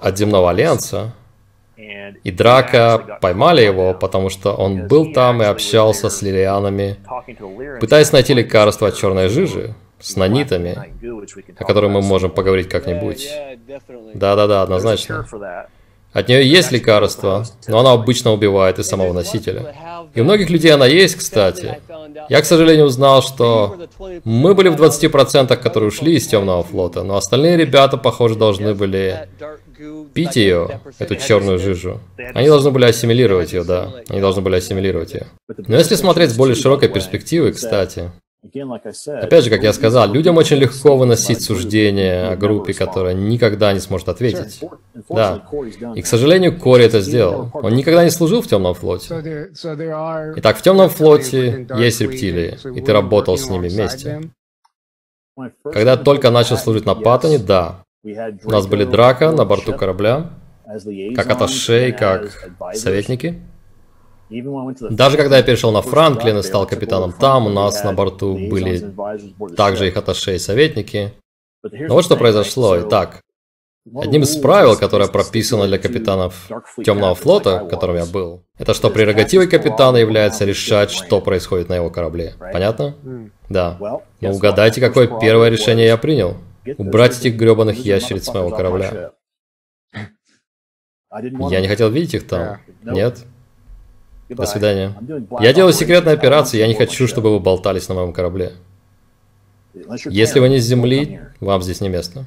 от 0.00 0.18
Земного 0.18 0.50
Альянса. 0.50 1.12
И 1.76 2.30
Драка 2.30 3.18
поймали 3.20 3.62
его, 3.62 3.94
потому 3.94 4.30
что 4.30 4.54
он 4.54 4.86
был 4.86 5.12
там 5.12 5.42
и 5.42 5.44
общался 5.44 6.08
с 6.08 6.22
лилианами, 6.22 6.96
пытаясь 7.80 8.12
найти 8.12 8.32
лекарство 8.32 8.88
от 8.88 8.96
черной 8.96 9.28
жижи, 9.28 9.74
с 9.98 10.16
нанитами, 10.16 10.76
о 11.58 11.64
котором 11.64 11.92
мы 11.92 12.02
можем 12.02 12.30
поговорить 12.30 12.68
как-нибудь. 12.68 13.28
Да-да-да, 14.14 14.62
однозначно. 14.62 15.26
От 16.14 16.28
нее 16.28 16.48
есть 16.48 16.70
лекарство, 16.70 17.44
но 17.66 17.80
она 17.80 17.92
обычно 17.92 18.32
убивает 18.32 18.78
и 18.78 18.84
самого 18.84 19.12
носителя. 19.12 19.74
И 20.14 20.20
у 20.20 20.24
многих 20.24 20.48
людей 20.48 20.72
она 20.72 20.86
есть, 20.86 21.16
кстати. 21.16 21.78
Я, 22.28 22.40
к 22.40 22.46
сожалению, 22.46 22.86
узнал, 22.86 23.20
что 23.20 23.76
мы 24.22 24.54
были 24.54 24.68
в 24.68 24.76
20%, 24.76 25.56
которые 25.56 25.88
ушли 25.88 26.14
из 26.14 26.28
Темного 26.28 26.62
флота, 26.62 27.02
но 27.02 27.16
остальные 27.16 27.56
ребята, 27.56 27.96
похоже, 27.96 28.36
должны 28.36 28.74
были 28.74 29.28
пить 30.14 30.36
ее, 30.36 30.80
эту 31.00 31.16
черную 31.16 31.58
жижу. 31.58 32.00
Они 32.32 32.46
должны 32.46 32.70
были 32.70 32.84
ассимилировать 32.84 33.52
ее, 33.52 33.64
да. 33.64 33.90
Они 34.08 34.20
должны 34.20 34.40
были 34.40 34.54
ассимилировать 34.54 35.14
ее. 35.14 35.26
Но 35.66 35.76
если 35.76 35.96
смотреть 35.96 36.30
с 36.30 36.36
более 36.36 36.54
широкой 36.54 36.88
перспективы, 36.88 37.52
кстати, 37.52 38.12
Опять 38.44 39.44
же, 39.44 39.50
как 39.50 39.62
я 39.62 39.72
сказал, 39.72 40.12
людям 40.12 40.36
очень 40.36 40.58
легко 40.58 40.96
выносить 40.96 41.42
суждение 41.42 42.28
о 42.28 42.36
группе, 42.36 42.74
которая 42.74 43.14
никогда 43.14 43.72
не 43.72 43.80
сможет 43.80 44.08
ответить. 44.08 44.60
Да. 45.08 45.42
И, 45.94 46.02
к 46.02 46.06
сожалению, 46.06 46.58
Кори 46.58 46.84
это 46.84 47.00
сделал. 47.00 47.50
Он 47.54 47.74
никогда 47.74 48.04
не 48.04 48.10
служил 48.10 48.42
в 48.42 48.46
темном 48.46 48.74
флоте. 48.74 49.50
Итак, 50.36 50.58
в 50.58 50.62
темном 50.62 50.90
флоте 50.90 51.66
есть 51.78 52.00
рептилии, 52.00 52.58
и 52.76 52.80
ты 52.82 52.92
работал 52.92 53.38
с 53.38 53.48
ними 53.48 53.68
вместе. 53.68 54.20
Когда 55.64 55.92
я 55.92 55.96
только 55.96 56.30
начал 56.30 56.56
служить 56.56 56.84
на 56.84 56.94
Паттоне, 56.94 57.38
да. 57.38 57.84
У 58.04 58.50
нас 58.50 58.66
были 58.66 58.84
драка 58.84 59.32
на 59.32 59.44
борту 59.46 59.72
корабля, 59.72 60.30
как 61.16 61.30
аташе 61.30 61.88
и 61.88 61.92
как 61.92 62.30
советники. 62.74 63.40
Даже 64.30 65.16
когда 65.16 65.36
я 65.36 65.42
перешел 65.42 65.72
на 65.72 65.82
Франклин 65.82 66.38
и 66.38 66.42
стал 66.42 66.66
капитаном 66.66 67.12
там, 67.12 67.46
у 67.46 67.50
нас 67.50 67.84
на 67.84 67.92
борту 67.92 68.34
были 68.34 68.94
также 69.56 69.88
их 69.88 69.96
атташе 69.96 70.36
и 70.36 70.38
советники. 70.38 71.12
Но 71.62 71.94
вот 71.94 72.04
что 72.04 72.16
произошло. 72.16 72.80
Итак, 72.80 73.22
Одним 73.94 74.22
из 74.22 74.34
правил, 74.36 74.78
которое 74.78 75.10
прописано 75.10 75.66
для 75.66 75.76
капитанов 75.76 76.48
Темного 76.82 77.14
флота, 77.14 77.64
в 77.64 77.68
котором 77.68 77.96
я 77.96 78.06
был, 78.06 78.42
это 78.56 78.72
что 78.72 78.88
прерогативой 78.88 79.46
капитана 79.46 79.98
является 79.98 80.46
решать, 80.46 80.90
что 80.90 81.20
происходит 81.20 81.68
на 81.68 81.76
его 81.76 81.90
корабле. 81.90 82.34
Понятно? 82.38 82.96
Да. 83.50 83.76
Но 84.20 84.30
угадайте, 84.30 84.80
какое 84.80 85.20
первое 85.20 85.50
решение 85.50 85.86
я 85.86 85.98
принял? 85.98 86.38
Убрать 86.78 87.18
этих 87.18 87.36
гребаных 87.36 87.76
ящериц 87.76 88.24
с 88.24 88.32
моего 88.32 88.48
корабля. 88.48 89.12
Я 91.50 91.60
не 91.60 91.68
хотел 91.68 91.90
видеть 91.90 92.14
их 92.14 92.26
там. 92.26 92.58
Нет? 92.82 93.24
До 94.34 94.46
свидания. 94.46 94.94
Я 95.40 95.52
делаю 95.52 95.72
секретную 95.72 96.14
операцию, 96.14 96.60
я 96.60 96.66
не 96.66 96.74
хочу, 96.74 97.06
чтобы 97.06 97.30
вы 97.30 97.40
болтались 97.40 97.88
на 97.88 97.94
моем 97.94 98.12
корабле. 98.12 98.52
Если 100.06 100.40
вы 100.40 100.48
не 100.48 100.58
с 100.58 100.64
Земли, 100.64 101.20
вам 101.40 101.62
здесь 101.62 101.80
не 101.80 101.88
место. 101.88 102.26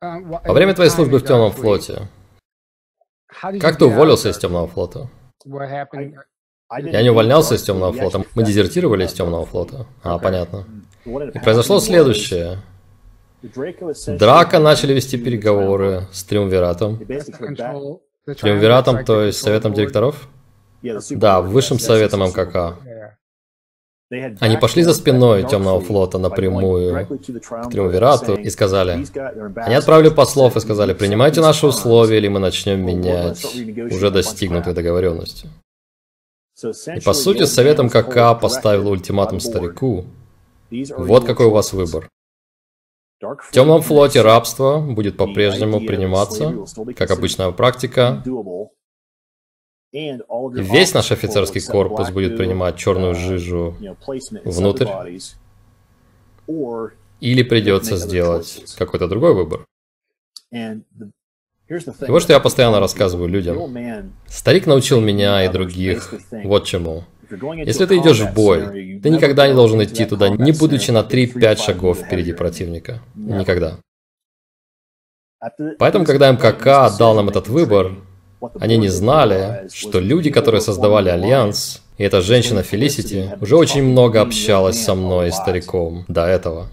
Во 0.00 0.52
время 0.52 0.74
твоей 0.74 0.90
службы 0.90 1.18
в 1.18 1.24
темном 1.24 1.52
флоте, 1.52 2.08
как 3.60 3.78
ты 3.78 3.86
уволился 3.86 4.28
из 4.30 4.38
темного 4.38 4.68
флота? 4.68 5.08
Я 5.44 7.02
не 7.02 7.10
увольнялся 7.10 7.54
из 7.54 7.62
темного 7.62 7.92
флота, 7.92 8.24
мы 8.34 8.44
дезертировали 8.44 9.04
из 9.04 9.12
темного 9.12 9.46
флота. 9.46 9.86
А, 10.02 10.18
понятно. 10.18 10.64
И 11.04 11.38
произошло 11.38 11.80
следующее. 11.80 12.58
Драка 14.06 14.58
начали 14.60 14.92
вести 14.92 15.18
переговоры 15.18 16.06
с 16.12 16.22
Триумвиратом. 16.24 16.98
Триумвиратом, 18.24 19.04
то 19.04 19.22
есть 19.22 19.40
Советом 19.40 19.72
директоров? 19.74 20.28
Да, 21.10 21.40
Высшим 21.40 21.78
Советом 21.78 22.20
МКК. 22.20 22.76
Они 24.40 24.58
пошли 24.58 24.82
за 24.82 24.92
спиной 24.92 25.42
Темного 25.48 25.80
флота 25.80 26.18
напрямую 26.18 27.06
к 27.06 27.70
Триумвирату 27.70 28.34
и 28.34 28.50
сказали, 28.50 29.06
они 29.56 29.74
отправили 29.74 30.10
послов 30.10 30.56
и 30.56 30.60
сказали, 30.60 30.92
принимайте 30.92 31.40
наши 31.40 31.66
условия, 31.66 32.18
или 32.18 32.28
мы 32.28 32.38
начнем 32.38 32.84
менять 32.84 33.42
уже 33.90 34.10
достигнутые 34.10 34.74
договоренности. 34.74 35.48
И 36.94 37.00
по 37.00 37.14
сути, 37.14 37.44
Советом 37.44 37.88
КК 37.88 38.34
поставил 38.34 38.90
ультиматум 38.90 39.40
старику. 39.40 40.04
Вот 40.70 41.24
какой 41.24 41.46
у 41.46 41.50
вас 41.50 41.72
выбор. 41.72 42.08
В 43.20 43.52
темном 43.52 43.82
флоте 43.82 44.20
рабство 44.20 44.78
будет 44.78 45.16
по-прежнему 45.16 45.80
приниматься, 45.80 46.66
как 46.96 47.10
обычная 47.10 47.50
практика, 47.52 48.22
Весь 49.92 50.94
наш 50.94 51.12
офицерский 51.12 51.60
корпус 51.60 52.10
будет 52.10 52.36
принимать 52.36 52.76
черную 52.76 53.14
жижу 53.14 53.76
внутрь, 54.44 54.86
или 57.20 57.42
придется 57.42 57.96
сделать 57.96 58.74
какой-то 58.78 59.06
другой 59.06 59.34
выбор. 59.34 59.66
И 60.50 60.80
вот 62.08 62.22
что 62.22 62.32
я 62.32 62.40
постоянно 62.40 62.80
рассказываю 62.80 63.28
людям. 63.28 64.12
Старик 64.26 64.66
научил 64.66 65.00
меня 65.00 65.44
и 65.44 65.48
других 65.48 66.14
вот 66.44 66.64
чему. 66.64 67.04
Если 67.30 67.86
ты 67.86 67.96
идешь 67.98 68.20
в 68.20 68.34
бой, 68.34 69.00
ты 69.02 69.08
никогда 69.08 69.48
не 69.48 69.54
должен 69.54 69.82
идти 69.82 70.04
туда, 70.04 70.28
не 70.28 70.52
будучи 70.52 70.90
на 70.90 71.00
3-5 71.00 71.56
шагов 71.56 71.98
впереди 71.98 72.32
противника. 72.32 73.00
Никогда. 73.14 73.78
Поэтому, 75.78 76.04
когда 76.04 76.30
МКК 76.30 76.86
отдал 76.86 77.14
нам 77.14 77.28
этот 77.28 77.48
выбор, 77.48 77.92
они 78.60 78.76
не 78.76 78.88
знали, 78.88 79.68
что 79.72 80.00
люди, 80.00 80.30
которые 80.30 80.60
создавали 80.60 81.08
Альянс, 81.08 81.82
и 81.98 82.04
эта 82.04 82.20
женщина 82.20 82.62
Фелисити, 82.62 83.30
уже 83.40 83.56
очень 83.56 83.82
много 83.82 84.20
общалась 84.20 84.82
со 84.82 84.94
мной 84.94 85.28
и 85.28 85.32
стариком 85.32 86.04
до 86.08 86.26
этого. 86.26 86.68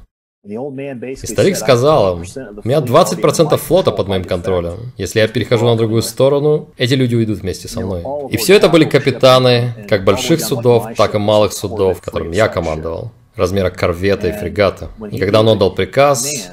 И 0.45 1.15
старик 1.15 1.57
сказал 1.57 2.17
им, 2.17 2.23
у 2.63 2.67
меня 2.67 2.79
20% 2.79 3.57
флота 3.57 3.91
под 3.91 4.07
моим 4.07 4.23
контролем. 4.23 4.93
Если 4.97 5.19
я 5.19 5.27
перехожу 5.27 5.65
на 5.65 5.75
другую 5.75 6.01
сторону, 6.01 6.69
эти 6.77 6.93
люди 6.93 7.13
уйдут 7.13 7.39
вместе 7.39 7.67
со 7.67 7.81
мной. 7.81 8.03
И 8.31 8.37
все 8.37 8.55
это 8.55 8.69
были 8.69 8.85
капитаны, 8.85 9.85
как 9.89 10.05
больших 10.05 10.39
судов, 10.41 10.85
так 10.95 11.13
и 11.13 11.17
малых 11.17 11.51
судов, 11.51 12.01
которым 12.01 12.31
я 12.31 12.47
командовал, 12.47 13.11
размера 13.35 13.69
корвета 13.69 14.29
и 14.29 14.31
фрегата. 14.31 14.87
И 15.11 15.19
когда 15.19 15.41
он 15.41 15.49
отдал 15.49 15.75
приказ, 15.75 16.51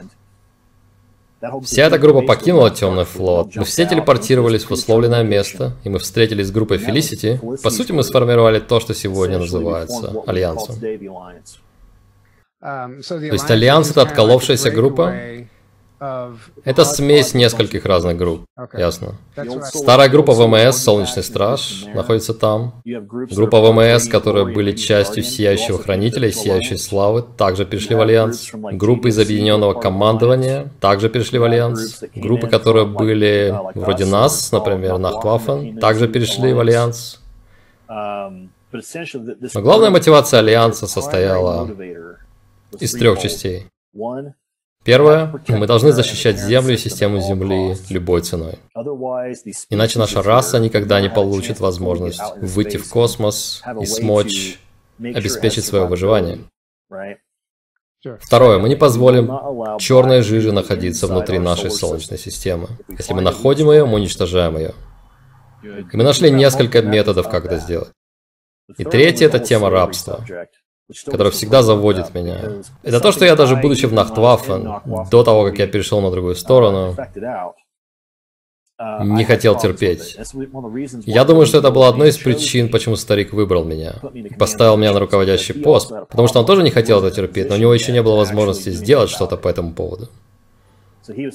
Вся 1.65 1.85
эта 1.85 1.99
группа 1.99 2.23
покинула 2.23 2.71
Темный 2.71 3.05
флот. 3.05 3.57
Мы 3.57 3.65
все 3.65 3.87
телепортировались 3.87 4.65
в 4.65 4.71
условленное 4.71 5.23
место, 5.23 5.77
и 5.85 5.89
мы 5.89 5.99
встретились 5.99 6.49
с 6.49 6.51
группой 6.51 6.79
Фелисити. 6.79 7.41
По 7.63 7.71
сути, 7.71 7.93
мы 7.93 8.03
сформировали 8.03 8.61
то, 8.61 8.81
что 8.81 8.95
сегодня 8.95 9.39
называется 9.39 10.23
Альянсом. 10.27 10.77
То 12.61 13.33
есть 13.33 13.51
Альянс— 13.51 13.91
это 13.93 14.03
отколовшаяся 14.03 14.71
группа, 14.71 15.15
это 15.99 16.85
смесь 16.85 17.33
нескольких 17.33 17.87
разных 17.87 18.19
групп, 18.19 18.45
ясно. 18.75 19.15
Старая 19.65 20.11
группа 20.11 20.33
ВМС, 20.33 20.77
Солнечный 20.77 21.23
Страж, 21.23 21.85
находится 21.95 22.35
там. 22.35 22.83
Группа 22.85 23.61
ВМС, 23.61 24.07
которые 24.07 24.45
были 24.45 24.73
частью 24.73 25.23
Сияющего 25.23 25.79
Хранителя 25.79 26.29
и 26.29 26.33
Сияющей 26.33 26.77
Славы, 26.77 27.25
также 27.37 27.65
перешли 27.65 27.97
в 27.97 28.01
Альянс. 28.01 28.51
Группы 28.53 29.09
из 29.09 29.19
Объединенного 29.19 29.73
Командования 29.73 30.71
также 30.81 31.09
перешли 31.09 31.39
в 31.39 31.45
Альянс. 31.45 32.05
Группы, 32.15 32.47
которые 32.47 32.85
были 32.85 33.55
вроде 33.75 34.05
нас, 34.05 34.53
например, 34.53 34.99
Нахтваффен, 34.99 35.79
также 35.79 36.09
перешли 36.09 36.53
в 36.53 36.61
Альянс. 36.61 37.21
Но 37.89 39.63
главная 39.63 39.91
мотивация 39.91 40.41
Альянса 40.41 40.87
состояла 40.87 41.71
из 42.81 42.93
трех 42.93 43.19
частей. 43.19 43.67
Первое, 44.87 45.43
мы 45.49 45.67
должны 45.67 45.91
защищать 45.91 46.39
Землю 46.39 46.75
и 46.75 46.77
систему 46.77 47.21
Земли 47.21 47.77
любой 47.91 48.21
ценой. 48.21 48.61
Иначе 49.69 49.99
наша 49.99 50.23
раса 50.23 50.61
никогда 50.61 51.01
не 51.01 51.11
получит 51.11 51.59
возможность 51.59 52.23
выйти 52.41 52.77
в 52.77 52.89
космос 52.89 53.63
и 53.81 53.85
смочь 53.85 54.61
обеспечить 55.01 55.65
свое 55.65 55.87
выживание. 55.87 56.39
Второе, 58.21 58.59
мы 58.61 58.69
не 58.69 58.77
позволим 58.77 59.27
черной 59.81 60.23
жиже 60.23 60.53
находиться 60.53 61.09
внутри 61.09 61.41
нашей 61.41 61.73
Солнечной 61.73 62.19
системы. 62.19 62.69
Если 62.89 63.13
мы 63.13 63.23
находим 63.23 63.73
ее, 63.73 63.87
мы 63.87 63.95
уничтожаем 63.95 64.57
ее. 64.57 64.75
И 65.65 65.97
мы 65.97 66.05
нашли 66.05 66.31
несколько 66.31 66.81
методов, 66.81 67.29
как 67.29 67.47
это 67.47 67.59
сделать. 67.59 67.91
И 68.79 68.85
третье– 68.85 69.27
это 69.27 69.41
тема 69.41 69.69
рабства 69.69 70.25
которая 71.05 71.33
всегда 71.33 71.63
заводит 71.63 72.15
меня. 72.15 72.63
Это 72.83 73.01
то, 73.01 73.13
что 73.13 73.25
я 73.25 73.37
даже 73.37 73.57
будучи 73.57 73.87
в 73.87 73.93
Нахтваффен, 73.93 75.09
до 75.11 75.25
того, 75.25 75.45
как 75.45 75.59
я 75.59 75.67
перешел 75.67 76.01
на 76.01 76.11
другую 76.11 76.35
сторону, 76.37 76.97
не 78.79 79.25
хотел 79.25 79.59
терпеть. 79.59 80.19
Я 81.07 81.25
думаю, 81.25 81.47
что 81.47 81.59
это 81.59 81.71
была 81.71 81.89
одной 81.89 82.11
из 82.11 82.19
причин, 82.19 82.71
почему 82.71 82.97
старик 82.97 83.33
выбрал 83.33 83.65
меня. 83.65 83.95
Поставил 84.39 84.77
меня 84.77 84.93
на 84.93 85.01
руководящий 85.01 85.55
пост, 85.55 85.91
потому 86.09 86.29
что 86.29 86.41
он 86.41 86.47
тоже 86.47 86.63
не 86.63 86.71
хотел 86.71 87.03
это 87.03 87.15
терпеть, 87.15 87.49
но 87.49 87.55
у 87.55 87.59
него 87.59 87.73
еще 87.73 87.93
не 87.93 88.03
было 88.03 88.17
возможности 88.17 88.71
сделать 88.71 89.11
что-то 89.11 89.37
по 89.37 89.49
этому 89.49 89.73
поводу. 89.73 90.09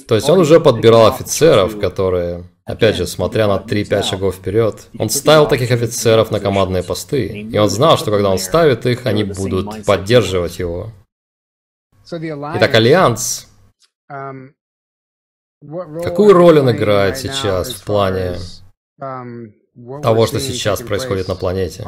То 0.06 0.14
есть 0.14 0.28
он 0.28 0.38
уже 0.38 0.60
подбирал 0.60 1.06
офицеров, 1.06 1.78
которые 1.80 2.44
Опять 2.64 2.94
же, 2.96 3.08
смотря 3.08 3.48
на 3.48 3.56
3-5 3.56 4.02
шагов 4.04 4.36
вперед, 4.36 4.88
он 4.96 5.10
ставил 5.10 5.48
таких 5.48 5.72
офицеров 5.72 6.30
на 6.30 6.38
командные 6.38 6.84
посты, 6.84 7.26
и 7.26 7.58
он 7.58 7.68
знал, 7.68 7.98
что 7.98 8.12
когда 8.12 8.30
он 8.30 8.38
ставит 8.38 8.86
их, 8.86 9.04
они 9.06 9.24
будут 9.24 9.84
поддерживать 9.84 10.60
его. 10.60 10.92
Итак, 12.10 12.74
Альянс, 12.74 13.48
какую 15.60 16.32
роль 16.32 16.60
он 16.60 16.70
играет 16.70 17.18
сейчас 17.18 17.72
в 17.72 17.84
плане 17.84 18.38
того, 18.96 20.26
что 20.26 20.38
сейчас 20.38 20.82
происходит 20.82 21.26
на 21.26 21.34
планете? 21.34 21.84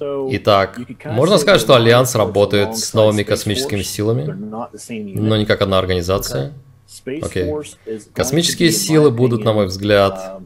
Итак, 0.00 0.78
можно 1.04 1.38
сказать, 1.38 1.60
что 1.60 1.74
Альянс 1.74 2.14
работает 2.14 2.76
с 2.76 2.94
новыми 2.94 3.22
космическими 3.22 3.82
силами, 3.82 4.24
но 4.88 5.36
не 5.36 5.44
как 5.44 5.60
одна 5.60 5.78
организация? 5.78 6.54
Окей. 7.22 7.52
Космические 8.14 8.70
силы 8.70 9.10
будут, 9.10 9.44
на 9.44 9.52
мой 9.52 9.66
взгляд, 9.66 10.40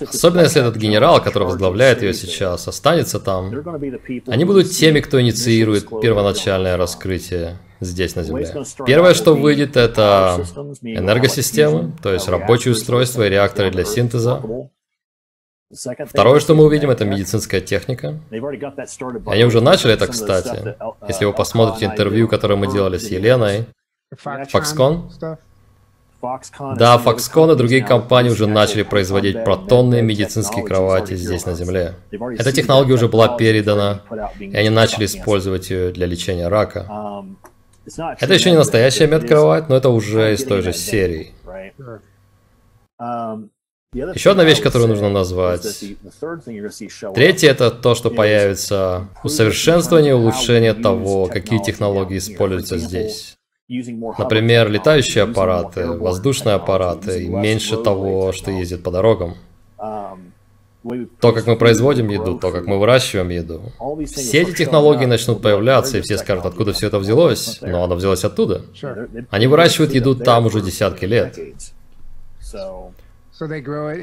особенно 0.00 0.42
если 0.42 0.60
этот 0.60 0.76
генерал, 0.76 1.22
который 1.22 1.44
возглавляет 1.44 2.02
ее 2.02 2.14
сейчас, 2.14 2.68
останется 2.68 3.20
там, 3.20 3.52
они 4.26 4.44
будут 4.44 4.70
теми, 4.70 5.00
кто 5.00 5.20
инициирует 5.20 5.88
первоначальное 6.00 6.76
раскрытие 6.76 7.58
здесь, 7.80 8.16
на 8.16 8.22
Земле. 8.22 8.52
Первое, 8.86 9.14
что 9.14 9.34
выйдет, 9.34 9.76
это 9.76 10.44
энергосистемы, 10.82 11.92
то 12.02 12.12
есть 12.12 12.28
рабочие 12.28 12.72
устройства 12.72 13.26
и 13.26 13.30
реакторы 13.30 13.70
для 13.70 13.84
синтеза. 13.84 14.42
Второе, 16.06 16.38
что 16.40 16.54
мы 16.54 16.64
увидим, 16.64 16.90
это 16.90 17.04
медицинская 17.04 17.60
техника. 17.60 18.20
Они 18.30 19.44
уже 19.44 19.60
начали 19.60 19.94
это, 19.94 20.06
кстати. 20.06 20.76
Если 21.08 21.24
вы 21.24 21.32
посмотрите 21.32 21.86
интервью, 21.86 22.28
которое 22.28 22.56
мы 22.56 22.70
делали 22.70 22.98
с 22.98 23.08
Еленой, 23.10 23.66
Foxconn? 24.22 25.10
Да, 26.76 27.00
Foxconn 27.04 27.52
и 27.52 27.56
другие 27.56 27.84
компании 27.84 28.30
уже 28.30 28.46
начали 28.46 28.82
производить 28.82 29.44
протонные 29.44 30.02
медицинские 30.02 30.64
кровати 30.64 31.14
здесь 31.14 31.46
на 31.46 31.54
Земле. 31.54 31.94
Эта 32.10 32.52
технология 32.52 32.94
уже 32.94 33.08
была 33.08 33.36
передана, 33.36 34.00
и 34.40 34.56
они 34.56 34.70
начали 34.70 35.04
использовать 35.04 35.70
ее 35.70 35.92
для 35.92 36.06
лечения 36.06 36.48
рака. 36.48 37.24
Это 38.18 38.34
еще 38.34 38.50
не 38.50 38.56
настоящая 38.56 39.06
медкровать, 39.06 39.68
но 39.68 39.76
это 39.76 39.90
уже 39.90 40.34
из 40.34 40.44
той 40.44 40.62
же 40.62 40.72
серии. 40.72 41.32
Еще 43.92 44.32
одна 44.32 44.44
вещь, 44.44 44.60
которую 44.60 44.88
нужно 44.88 45.08
назвать. 45.08 45.62
Третье 47.14 47.50
это 47.50 47.70
то, 47.70 47.94
что 47.94 48.10
появится 48.10 49.08
усовершенствование 49.22 50.10
и 50.10 50.14
улучшение 50.14 50.74
того, 50.74 51.26
какие 51.26 51.62
технологии 51.62 52.18
используются 52.18 52.78
здесь. 52.78 53.35
Например, 53.68 54.70
летающие 54.70 55.24
аппараты, 55.24 55.86
воздушные 55.88 56.54
аппараты 56.54 57.24
и 57.24 57.28
меньше 57.28 57.76
того, 57.76 58.32
что 58.32 58.50
ездит 58.50 58.82
по 58.82 58.90
дорогам. 58.90 59.34
То, 61.20 61.32
как 61.32 61.46
мы 61.48 61.56
производим 61.56 62.08
еду, 62.10 62.38
то, 62.38 62.52
как 62.52 62.66
мы 62.66 62.78
выращиваем 62.78 63.30
еду. 63.30 63.72
Все 64.06 64.42
эти 64.42 64.52
технологии 64.52 65.06
начнут 65.06 65.42
появляться, 65.42 65.98
и 65.98 66.00
все 66.00 66.16
скажут, 66.16 66.46
откуда 66.46 66.72
все 66.72 66.86
это 66.86 67.00
взялось. 67.00 67.58
Но 67.60 67.82
оно 67.82 67.96
взялось 67.96 68.24
оттуда. 68.24 68.62
Они 69.30 69.48
выращивают 69.48 69.92
еду 69.94 70.14
там 70.14 70.46
уже 70.46 70.60
десятки 70.60 71.04
лет. 71.04 71.36
То 72.52 72.92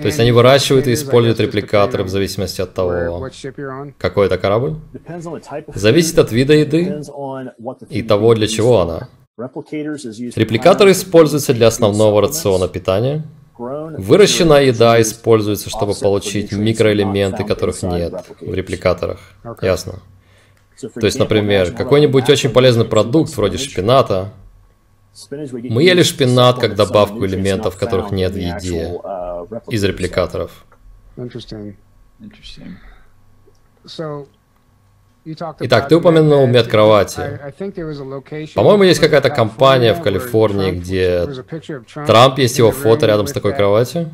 есть 0.04 0.20
они 0.20 0.32
выращивают 0.34 0.88
и 0.88 0.94
используют 0.94 1.40
репликаторы 1.40 2.04
в 2.04 2.10
зависимости 2.10 2.60
от 2.60 2.74
того, 2.74 3.30
какой 3.98 4.26
это 4.26 4.38
корабль. 4.38 4.76
Зависит 5.74 6.20
от 6.20 6.34
вида 6.34 6.54
еды 6.54 7.02
и 7.90 8.04
того, 8.04 8.36
для 8.36 8.48
чего 8.48 8.82
она. 8.82 9.08
Репликаторы 9.36 10.92
используются 10.92 11.54
для 11.56 11.68
основного 11.68 12.22
рациона 12.22 12.68
питания. 12.68 13.24
Выращенная 13.58 14.66
еда 14.66 15.02
используется, 15.02 15.70
чтобы 15.70 15.96
получить 15.96 16.52
микроэлементы, 16.52 17.44
которых 17.44 17.82
нет 17.82 18.14
в 18.40 18.54
репликаторах. 18.54 19.20
Ясно. 19.62 20.00
То 20.80 21.06
есть, 21.06 21.18
например, 21.18 21.72
какой-нибудь 21.72 22.30
очень 22.30 22.50
полезный 22.52 22.86
продукт, 22.86 23.36
вроде 23.36 23.58
шпината, 23.58 24.32
мы 25.32 25.84
ели 25.84 26.04
шпинат 26.04 26.60
как 26.60 26.76
добавку 26.76 27.26
элементов, 27.26 27.78
которых 27.78 28.12
нет 28.12 28.34
в 28.34 28.38
еде, 28.38 29.00
из 29.68 29.84
репликаторов. 29.84 30.66
Итак, 35.26 35.88
ты 35.88 35.96
упомянул 35.96 36.46
медкровати. 36.48 37.40
По-моему, 38.56 38.84
есть 38.84 39.00
какая-то 39.00 39.30
компания 39.30 39.94
в 39.94 40.02
Калифорнии, 40.02 40.72
где 40.72 41.26
Трамп 42.06 42.40
есть 42.40 42.58
его 42.58 42.72
фото 42.72 43.06
рядом 43.06 43.28
с 43.28 43.32
такой 43.32 43.54
кроватью. 43.54 44.12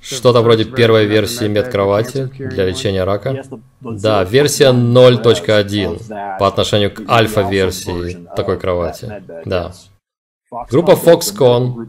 Что-то 0.00 0.42
вроде 0.42 0.64
первой 0.64 1.06
версии 1.06 1.48
медкровати 1.48 2.30
для 2.38 2.66
лечения 2.66 3.04
рака. 3.04 3.42
Да, 3.80 4.24
версия 4.24 4.72
0.1 4.72 6.38
по 6.38 6.46
отношению 6.46 6.92
к 6.92 7.02
альфа-версии 7.08 8.26
такой 8.36 8.58
кровати. 8.58 9.22
Да. 9.44 9.72
Группа 10.70 10.92
Foxconn 10.92 11.88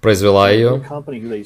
произвела 0.00 0.50
ее. 0.50 0.82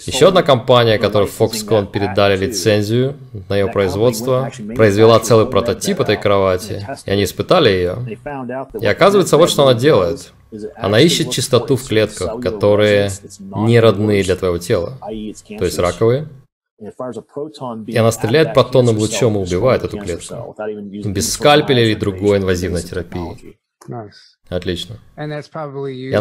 Еще 0.06 0.28
одна 0.28 0.42
компания, 0.42 0.98
которой 0.98 1.28
Foxconn 1.28 1.90
передали 1.90 2.36
лицензию 2.36 3.16
на 3.48 3.56
ее 3.56 3.66
производство, 3.66 4.50
произвела 4.76 5.18
целый 5.18 5.46
прототип 5.46 6.00
этой 6.00 6.16
кровати, 6.16 6.86
и 7.04 7.10
они 7.10 7.24
испытали 7.24 7.68
ее. 7.70 7.96
И 8.80 8.86
оказывается, 8.86 9.36
вот 9.36 9.50
что 9.50 9.64
она 9.64 9.74
делает. 9.74 10.32
Она 10.76 11.00
ищет 11.00 11.32
чистоту 11.32 11.74
в 11.76 11.86
клетках, 11.86 12.40
которые 12.40 13.10
не 13.40 13.80
родные 13.80 14.22
для 14.22 14.36
твоего 14.36 14.58
тела, 14.58 14.98
то 15.00 15.64
есть 15.64 15.78
раковые. 15.78 16.28
И 16.78 17.96
она 17.96 18.12
стреляет 18.12 18.54
протонным 18.54 18.98
лучом 18.98 19.36
и 19.36 19.40
убивает 19.40 19.82
эту 19.82 19.98
клетку. 19.98 20.54
Без 21.10 21.32
скальпеля 21.32 21.82
или 21.82 21.94
другой 21.94 22.38
инвазивной 22.38 22.82
терапии. 22.82 23.58
Отлично. 24.48 24.98
И 25.16 25.20
она 25.20 25.40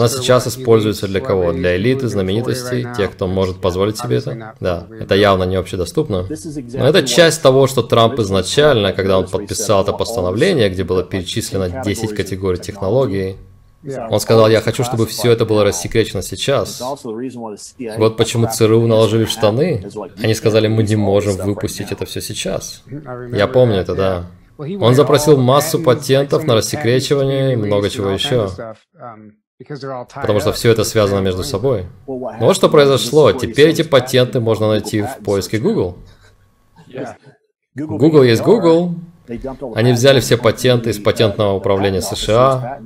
сейчас 0.07 0.47
используется 0.47 1.07
для 1.07 1.21
кого? 1.21 1.53
Для 1.53 1.77
элиты, 1.77 2.07
знаменитостей, 2.07 2.87
тех, 2.97 3.11
кто 3.11 3.27
может 3.27 3.61
позволить 3.61 3.97
себе 3.97 4.17
это? 4.17 4.55
Да, 4.59 4.87
это 4.99 5.15
явно 5.15 5.43
не 5.43 5.55
общедоступно. 5.55 6.25
Но 6.73 6.87
это 6.87 7.03
часть 7.03 7.41
того, 7.43 7.67
что 7.67 7.83
Трамп 7.83 8.19
изначально, 8.19 8.93
когда 8.93 9.19
он 9.19 9.27
подписал 9.27 9.83
это 9.83 9.93
постановление, 9.93 10.69
где 10.69 10.83
было 10.83 11.03
перечислено 11.03 11.83
10 11.83 12.15
категорий 12.15 12.57
технологий, 12.57 13.35
он 14.09 14.19
сказал, 14.19 14.49
я 14.49 14.61
хочу, 14.61 14.83
чтобы 14.83 15.05
все 15.05 15.31
это 15.31 15.45
было 15.45 15.63
рассекречено 15.63 16.23
сейчас. 16.23 16.81
Вот 17.97 18.17
почему 18.17 18.47
ЦРУ 18.51 18.87
наложили 18.87 19.25
в 19.25 19.29
штаны. 19.29 19.85
Они 20.21 20.33
сказали, 20.33 20.67
мы 20.67 20.81
не 20.81 20.95
можем 20.95 21.37
выпустить 21.37 21.91
это 21.91 22.05
все 22.05 22.21
сейчас. 22.21 22.83
Я 23.31 23.47
помню 23.47 23.75
это, 23.75 23.93
да. 23.93 24.25
Он 24.57 24.95
запросил 24.95 25.37
массу 25.37 25.81
патентов 25.81 26.45
на 26.45 26.55
рассекречивание 26.55 27.53
и 27.53 27.55
много 27.55 27.89
чего 27.89 28.09
еще. 28.09 28.49
Потому 30.13 30.39
что 30.39 30.51
все 30.51 30.71
это 30.71 30.83
связано 30.83 31.19
между 31.19 31.43
собой. 31.43 31.85
Вот 32.05 32.55
что 32.55 32.69
произошло. 32.69 33.31
Теперь 33.31 33.69
эти 33.69 33.83
патенты 33.83 34.39
можно 34.39 34.67
найти 34.67 35.01
в 35.01 35.23
поиске 35.23 35.59
Google. 35.59 35.97
Google 37.75 38.23
есть 38.23 38.41
Google, 38.41 38.95
они 39.75 39.91
взяли 39.91 40.19
все 40.19 40.37
патенты 40.37 40.89
из 40.89 40.99
патентного 40.99 41.53
управления 41.53 42.01
США, 42.01 42.79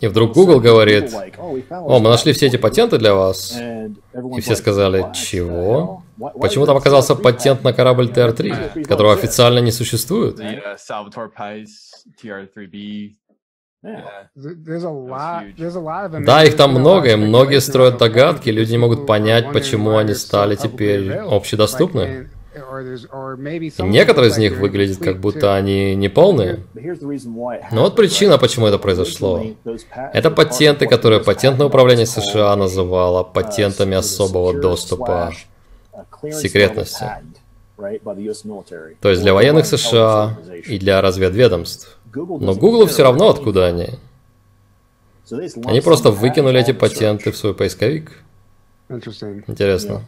и 0.00 0.06
вдруг 0.06 0.32
Google 0.34 0.60
говорит, 0.60 1.12
о, 1.70 1.98
мы 1.98 2.10
нашли 2.10 2.32
все 2.32 2.46
эти 2.46 2.56
патенты 2.56 2.98
для 2.98 3.14
вас. 3.14 3.56
И 4.36 4.40
все 4.40 4.56
сказали, 4.56 5.06
чего? 5.14 6.02
Почему 6.40 6.66
там 6.66 6.76
оказался 6.76 7.14
патент 7.14 7.62
на 7.62 7.72
корабль 7.72 8.06
TR-3, 8.06 8.84
которого 8.84 9.12
официально 9.12 9.58
не 9.58 9.70
существует? 9.70 10.40
Да, 16.24 16.44
их 16.44 16.56
там 16.56 16.72
много, 16.72 17.12
и 17.12 17.16
многие 17.16 17.60
строят 17.60 17.98
догадки, 17.98 18.48
люди 18.48 18.72
не 18.72 18.78
могут 18.78 19.06
понять, 19.06 19.52
почему 19.52 19.96
они 19.96 20.14
стали 20.14 20.56
теперь 20.56 21.12
общедоступны. 21.12 22.30
И 22.80 23.82
некоторые 23.82 24.30
из 24.30 24.38
них 24.38 24.58
выглядят 24.58 24.98
как 24.98 25.18
будто 25.18 25.54
они 25.54 25.94
не 25.94 26.08
полные. 26.08 26.64
Но 27.72 27.82
вот 27.82 27.96
причина, 27.96 28.38
почему 28.38 28.66
это 28.66 28.78
произошло. 28.78 29.42
Это 30.12 30.30
патенты, 30.30 30.86
которые 30.86 31.22
патентное 31.22 31.66
управление 31.66 32.06
США 32.06 32.56
называло 32.56 33.22
патентами 33.22 33.96
особого 33.96 34.52
доступа 34.54 35.32
секретности. 36.22 37.04
То 39.00 39.10
есть 39.10 39.22
для 39.22 39.34
военных 39.34 39.66
США 39.66 40.38
и 40.66 40.78
для 40.78 41.00
разведведомств. 41.00 41.98
Но 42.14 42.54
Google 42.54 42.86
все 42.86 43.02
равно 43.02 43.28
откуда 43.28 43.66
они. 43.66 43.90
Они 45.64 45.80
просто 45.80 46.10
выкинули 46.10 46.60
эти 46.60 46.72
патенты 46.72 47.32
в 47.32 47.36
свой 47.36 47.54
поисковик. 47.54 48.12
Интересно. 48.88 50.02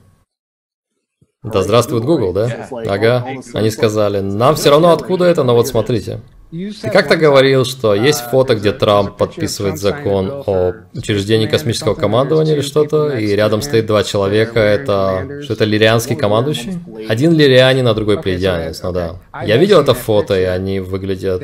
Да 1.45 1.63
здравствует 1.63 2.05
Google, 2.05 2.33
да? 2.33 2.69
Ага. 2.71 3.27
Они 3.55 3.71
сказали, 3.71 4.21
нам 4.21 4.57
все 4.57 4.71
равно 4.71 4.91
откуда 4.91 5.25
это, 5.25 5.45
но 5.45 5.55
вот 5.55 5.69
смотрите. 5.69 6.21
Ты 6.51 6.91
как-то 6.91 7.17
говорил, 7.17 7.65
что 7.65 7.95
есть 7.95 8.21
фото, 8.31 8.55
где 8.57 8.73
Трамп 8.73 9.17
подписывает 9.17 9.79
закон 9.79 10.43
о 10.47 10.73
учреждении 10.95 11.47
космического 11.47 11.95
командования 11.95 12.55
или 12.55 12.63
что-то, 12.63 13.11
и 13.17 13.37
рядом 13.37 13.63
стоит 13.63 13.87
два 13.87 14.03
человека, 14.03 14.59
это... 14.59 15.43
Что 15.43 15.53
это 15.53 15.65
лирианский 15.65 16.17
командующий? 16.17 16.79
Один 17.09 17.35
лирианин, 17.35 17.87
а 17.87 17.95
другой 17.95 18.21
плеядянец, 18.21 18.83
ну 18.83 18.93
да. 18.93 19.17
Я 19.45 19.59
видел 19.59 19.81
это 19.81 19.95
фото, 19.95 20.39
и 20.39 20.45
они 20.45 20.81
выглядят 20.81 21.43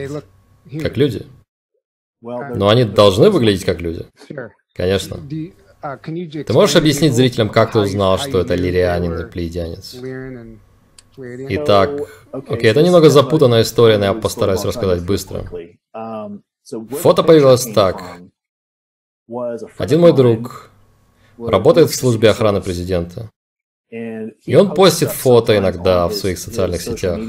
как 0.83 0.96
люди. 0.96 1.26
Но 2.20 2.68
они 2.68 2.85
должны 2.85 3.30
выглядеть 3.30 3.64
как 3.64 3.80
люди. 3.80 4.07
Конечно. 4.74 5.18
Ты 5.85 6.53
можешь 6.55 6.77
объяснить 6.77 7.12
зрителям, 7.12 7.51
как 7.51 7.73
ты 7.73 7.79
узнал, 7.81 8.18
что 8.18 8.40
это 8.40 8.55
лирианин 8.55 9.18
и 9.18 9.31
плеядянец? 9.31 9.94
Итак, 11.16 11.90
окей, 12.33 12.70
это 12.70 12.83
немного 12.83 13.11
запутанная 13.11 13.62
история, 13.62 13.99
но 13.99 14.07
я 14.07 14.14
постараюсь 14.14 14.64
рассказать 14.64 15.05
быстро. 15.05 15.44
Фото 16.62 17.23
появилось 17.23 17.66
так. 17.75 18.03
Один 19.77 20.01
мой 20.01 20.14
друг 20.14 20.70
работает 21.37 21.90
в 21.90 21.94
службе 21.94 22.31
охраны 22.31 22.62
президента. 22.62 23.31
И 23.90 24.55
он 24.57 24.75
постит 24.75 25.11
фото 25.11 25.57
иногда 25.59 26.09
в 26.09 26.14
своих 26.14 26.38
социальных 26.38 26.81
сетях 26.81 27.20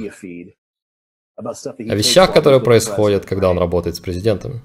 о 1.37 1.95
вещах, 1.95 2.33
которые 2.33 2.61
происходят, 2.61 3.25
когда 3.25 3.49
он 3.49 3.57
работает 3.57 3.95
с 3.95 3.99
президентом. 3.99 4.61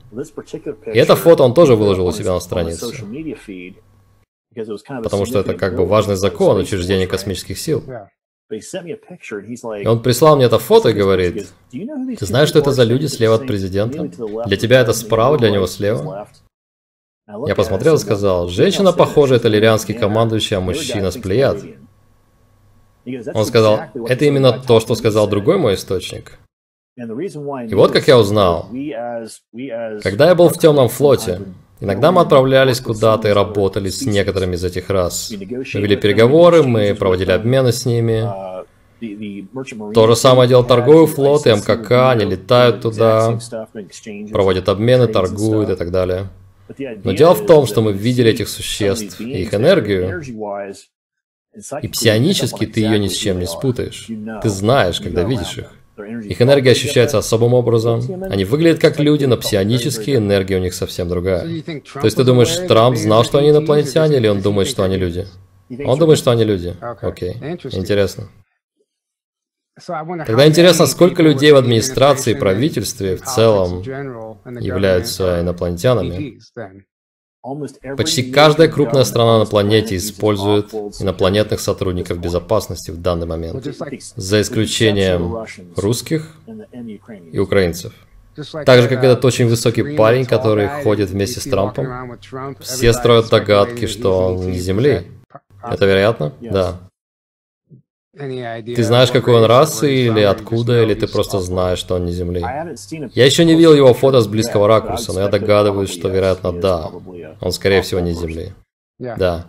И 0.87 0.99
это 0.99 1.17
фото 1.17 1.43
он 1.43 1.53
тоже 1.53 1.75
выложил 1.75 2.07
у 2.07 2.13
себя 2.13 2.33
на 2.33 2.41
странице. 2.41 2.87
Потому 4.55 5.27
что 5.27 5.41
это 5.41 5.55
как 5.55 5.77
бы 5.77 5.87
важный 5.87 6.17
закон 6.17 6.59
учреждения 6.59 7.07
космических 7.07 7.59
сил. 7.59 7.83
И 8.51 9.87
он 9.87 10.03
прислал 10.03 10.37
мне 10.37 10.47
это 10.47 10.59
фото 10.59 10.89
и 10.89 10.93
говорит, 10.93 11.49
ты 11.71 12.27
знаешь, 12.27 12.49
что 12.49 12.59
это 12.59 12.73
за 12.73 12.83
люди 12.83 13.07
слева 13.07 13.37
от 13.37 13.47
президента? 13.47 14.11
Для 14.47 14.57
тебя 14.57 14.81
это 14.81 14.93
справа, 14.93 15.39
для 15.39 15.51
него 15.51 15.67
слева? 15.67 16.29
Я 17.47 17.55
посмотрел 17.55 17.95
и 17.95 17.99
сказал, 17.99 18.49
женщина, 18.49 18.93
похожа, 18.93 19.37
это 19.37 19.47
лирианский 19.47 19.95
командующий, 19.95 20.57
а 20.57 20.61
мужчина 20.61 21.13
с 21.13 21.17
плеяд. 21.17 21.59
Он 23.35 23.45
сказал, 23.45 23.83
это 24.09 24.25
именно 24.25 24.53
то, 24.53 24.81
что 24.81 24.97
сказал 24.97 25.29
другой 25.29 25.57
мой 25.57 25.75
источник. 25.75 26.39
И 27.01 27.75
вот 27.75 27.93
как 27.93 28.09
я 28.09 28.19
узнал. 28.19 28.69
Когда 30.03 30.29
я 30.29 30.35
был 30.35 30.49
в 30.49 30.59
темном 30.59 30.89
флоте, 30.89 31.41
иногда 31.81 32.13
мы 32.13 32.21
отправлялись 32.23 32.81
куда-то 32.81 33.29
и 33.29 33.33
работали 33.33 33.89
с 33.89 34.05
некоторыми 34.05 34.57
из 34.57 34.65
этих 34.65 34.91
рас. 34.91 35.33
Мы 35.33 35.81
вели 35.81 35.97
переговоры, 35.97 36.63
мы 36.63 36.95
проводили 36.95 37.31
обмены 37.31 37.73
с 37.73 37.87
ними. 37.87 38.29
То 39.95 40.07
же 40.07 40.15
самое 40.15 40.47
делал 40.47 40.65
торговый 40.65 41.07
флот 41.07 41.47
и 41.47 41.51
МКК, 41.51 42.11
они 42.11 42.27
летают 42.27 42.83
туда, 42.83 43.39
проводят 44.31 44.69
обмены, 44.69 45.07
торгуют 45.07 45.71
и 45.71 45.77
так 45.77 45.91
далее. 45.91 46.29
Но 47.03 47.13
дело 47.13 47.35
в 47.35 47.47
том, 47.47 47.67
что 47.67 47.81
мы 47.81 47.93
видели 47.93 48.31
этих 48.31 48.49
существ 48.49 49.21
и 49.21 49.43
их 49.43 49.55
энергию, 49.55 50.23
и 51.83 51.89
псионически 51.89 52.67
ты 52.67 52.81
ее 52.81 52.99
ни 52.99 53.09
с 53.09 53.17
чем 53.17 53.39
не 53.39 53.47
спутаешь. 53.47 54.07
Ты 54.43 54.49
знаешь, 54.51 55.01
когда 55.01 55.25
видишь 55.25 55.59
их. 55.59 55.73
Их 56.25 56.43
энергия 56.43 56.73
ощущается 56.73 57.19
особым 57.19 57.55
образом. 57.55 58.03
Они 58.31 58.45
выглядят 58.45 58.81
как 58.81 58.99
люди, 58.99 59.25
но 59.25 59.37
псионически 59.37 60.17
энергия 60.17 60.57
у 60.57 60.61
них 60.61 60.75
совсем 60.75 61.09
другая. 61.09 61.43
То 61.63 62.05
есть 62.05 62.17
ты 62.17 62.25
думаешь, 62.25 62.55
Трамп 62.69 62.97
знал, 62.97 63.25
что 63.25 63.39
они 63.39 63.51
инопланетяне, 63.51 64.17
или 64.17 64.29
он 64.29 64.41
думает, 64.41 64.69
что 64.69 64.85
они 64.85 64.97
люди? 64.97 65.27
Он 65.85 65.99
думает, 65.99 66.19
что 66.19 66.31
они 66.31 66.45
люди. 66.45 66.75
Окей. 66.81 67.37
Okay. 67.41 67.77
Интересно. 67.77 68.29
Тогда 69.87 70.47
интересно, 70.47 70.87
сколько 70.87 71.23
людей 71.23 71.53
в 71.53 71.57
администрации 71.57 72.33
и 72.33 72.35
правительстве 72.35 73.17
в 73.17 73.23
целом 73.23 73.83
являются 74.61 75.41
инопланетянами? 75.41 76.39
Почти 77.97 78.31
каждая 78.31 78.69
крупная 78.69 79.05
страна 79.05 79.39
на 79.39 79.47
планете 79.47 79.97
использует 79.97 80.75
инопланетных 80.75 81.61
сотрудников 81.61 82.19
безопасности 82.19 82.91
в 82.91 83.01
данный 83.01 83.27
момент, 83.27 83.67
за 84.17 84.41
исключением 84.43 85.47
русских 85.77 86.37
и 87.33 87.39
украинцев. 87.39 87.95
Так 88.65 88.83
же, 88.83 88.89
как 88.89 89.03
этот 89.03 89.25
очень 89.25 89.47
высокий 89.47 89.97
парень, 89.97 90.27
который 90.27 90.69
ходит 90.83 91.11
вместе 91.11 91.41
с 91.41 91.45
Трампом, 91.45 92.19
все 92.61 92.93
строят 92.93 93.29
догадки, 93.31 93.87
что 93.87 94.29
он 94.29 94.51
не 94.51 94.59
Земли. 94.59 95.07
Это 95.63 95.87
вероятно? 95.87 96.33
Да. 96.41 96.79
Ты 98.21 98.83
знаешь, 98.85 99.11
какой 99.11 99.35
он 99.35 99.45
расы, 99.45 99.93
или 99.93 100.21
откуда, 100.21 100.83
или 100.83 100.95
ты 100.95 101.07
просто 101.07 101.41
знаешь, 101.41 101.79
что 101.79 101.95
он 101.95 102.05
не 102.05 102.13
Земли? 102.13 102.41
Я 103.15 103.25
еще 103.25 103.45
не 103.45 103.55
видел 103.55 103.75
его 103.75 103.95
фото 103.95 104.21
с 104.21 104.27
близкого 104.27 104.69
ракурса, 104.69 105.13
но 105.13 105.21
я 105.21 105.29
догадываюсь, 105.29 105.91
что, 105.91 106.09
вероятно, 106.09 106.53
да. 106.53 106.91
Он, 107.41 107.53
скорее 107.53 107.81
всего, 107.83 108.01
не 108.01 108.13
Земли. 108.13 108.53
Да. 108.99 109.47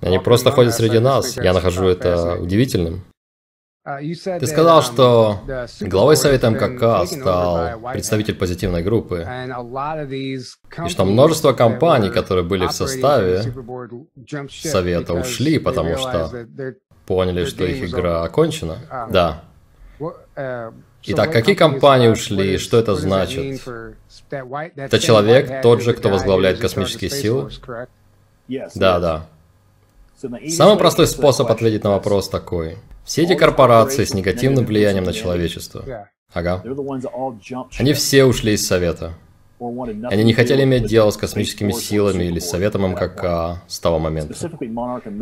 Они 0.00 0.18
просто 0.18 0.50
ходят 0.50 0.74
среди 0.74 0.98
нас. 0.98 1.36
Я 1.36 1.52
нахожу 1.52 1.86
это 1.86 2.38
удивительным. 2.40 3.04
Ты 3.84 4.46
сказал, 4.46 4.82
что 4.82 5.40
главой 5.80 6.16
Совета 6.16 6.48
МКК 6.48 7.04
стал 7.04 7.80
представитель 7.92 8.34
позитивной 8.34 8.82
группы, 8.82 9.26
и 10.10 10.38
что 10.88 11.04
множество 11.04 11.52
компаний, 11.52 12.08
которые 12.08 12.44
были 12.44 12.66
в 12.66 12.72
составе 12.72 13.42
Совета, 14.48 15.12
ушли, 15.12 15.58
потому 15.58 15.98
что 15.98 16.46
поняли, 17.06 17.44
что 17.44 17.64
их 17.64 17.84
игра 17.84 18.22
окончена? 18.22 18.78
Um, 18.90 19.10
да. 19.10 19.44
Uh, 20.36 20.72
Итак, 21.06 21.32
какие 21.32 21.54
компании 21.54 22.08
ушли, 22.08 22.58
что 22.58 22.78
это 22.78 22.94
значит? 22.94 23.60
Это 24.30 24.98
человек, 24.98 25.62
тот 25.62 25.82
же, 25.82 25.92
кто 25.92 26.08
возглавляет 26.08 26.58
космические 26.58 27.10
силы? 27.10 27.50
Да, 28.74 28.98
да. 29.00 29.26
Самый 30.48 30.78
простой 30.78 31.06
способ 31.06 31.50
ответить 31.50 31.84
на 31.84 31.90
вопрос 31.90 32.28
такой. 32.28 32.78
Все 33.04 33.24
эти 33.24 33.34
корпорации 33.34 34.04
с 34.04 34.14
негативным 34.14 34.64
влиянием 34.64 35.04
на 35.04 35.12
человечество. 35.12 36.08
Ага. 36.32 36.62
Они 37.78 37.92
все 37.92 38.24
ушли 38.24 38.54
из 38.54 38.66
Совета. 38.66 39.14
Они 40.10 40.24
не 40.24 40.32
хотели 40.32 40.64
иметь 40.64 40.86
дело 40.86 41.10
с 41.10 41.16
космическими 41.16 41.72
силами 41.72 42.24
или 42.24 42.38
с 42.38 42.50
Советом 42.50 42.90
МКК 42.90 43.62
с 43.66 43.78
того 43.78 43.98
момента. 43.98 44.34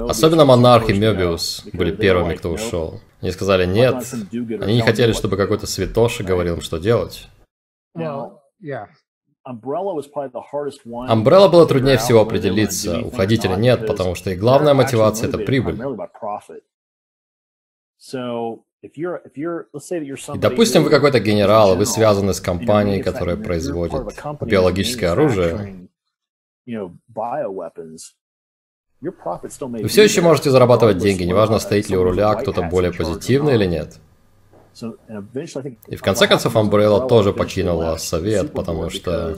Особенно 0.08 0.44
Монарх 0.44 0.88
и 0.88 0.92
Мебиус 0.92 1.66
были 1.72 1.94
первыми, 1.94 2.34
кто 2.34 2.50
ушел. 2.50 3.00
Они 3.20 3.30
сказали 3.30 3.66
нет, 3.66 4.04
они 4.32 4.74
не 4.74 4.82
хотели, 4.82 5.12
чтобы 5.12 5.36
какой-то 5.36 5.66
святоша 5.66 6.24
говорил 6.24 6.56
им, 6.56 6.60
что 6.60 6.78
делать. 6.78 7.28
Амбрелла 11.08 11.48
было 11.48 11.66
труднее 11.66 11.98
всего 11.98 12.20
определиться, 12.20 13.00
уходить 13.00 13.44
или 13.44 13.54
нет, 13.56 13.86
потому 13.86 14.14
что 14.14 14.30
их 14.30 14.38
главная 14.38 14.74
мотивация– 14.74 15.28
это 15.30 15.38
прибыль. 15.38 15.80
Допустим, 20.36 20.82
вы 20.82 20.90
какой-то 20.90 21.20
генерал, 21.20 21.74
и 21.74 21.76
вы 21.76 21.86
связаны 21.86 22.34
с 22.34 22.40
компанией, 22.40 23.02
которая 23.02 23.36
производит 23.36 24.02
биологическое 24.40 25.12
оружие. 25.12 25.88
Вы 29.00 29.88
все 29.88 30.04
еще 30.04 30.20
можете 30.20 30.50
зарабатывать 30.50 30.98
деньги, 30.98 31.24
неважно, 31.24 31.58
стоит 31.58 31.90
ли 31.90 31.96
у 31.96 32.04
руля 32.04 32.34
кто-то 32.34 32.62
более 32.62 32.92
позитивный 32.92 33.54
или 33.54 33.66
нет. 33.66 33.98
И 35.88 35.96
в 35.96 36.02
конце 36.02 36.26
концов, 36.26 36.56
Umbrella 36.56 37.06
тоже 37.08 37.32
покинула 37.32 37.96
совет, 37.96 38.52
потому 38.52 38.90
что 38.90 39.36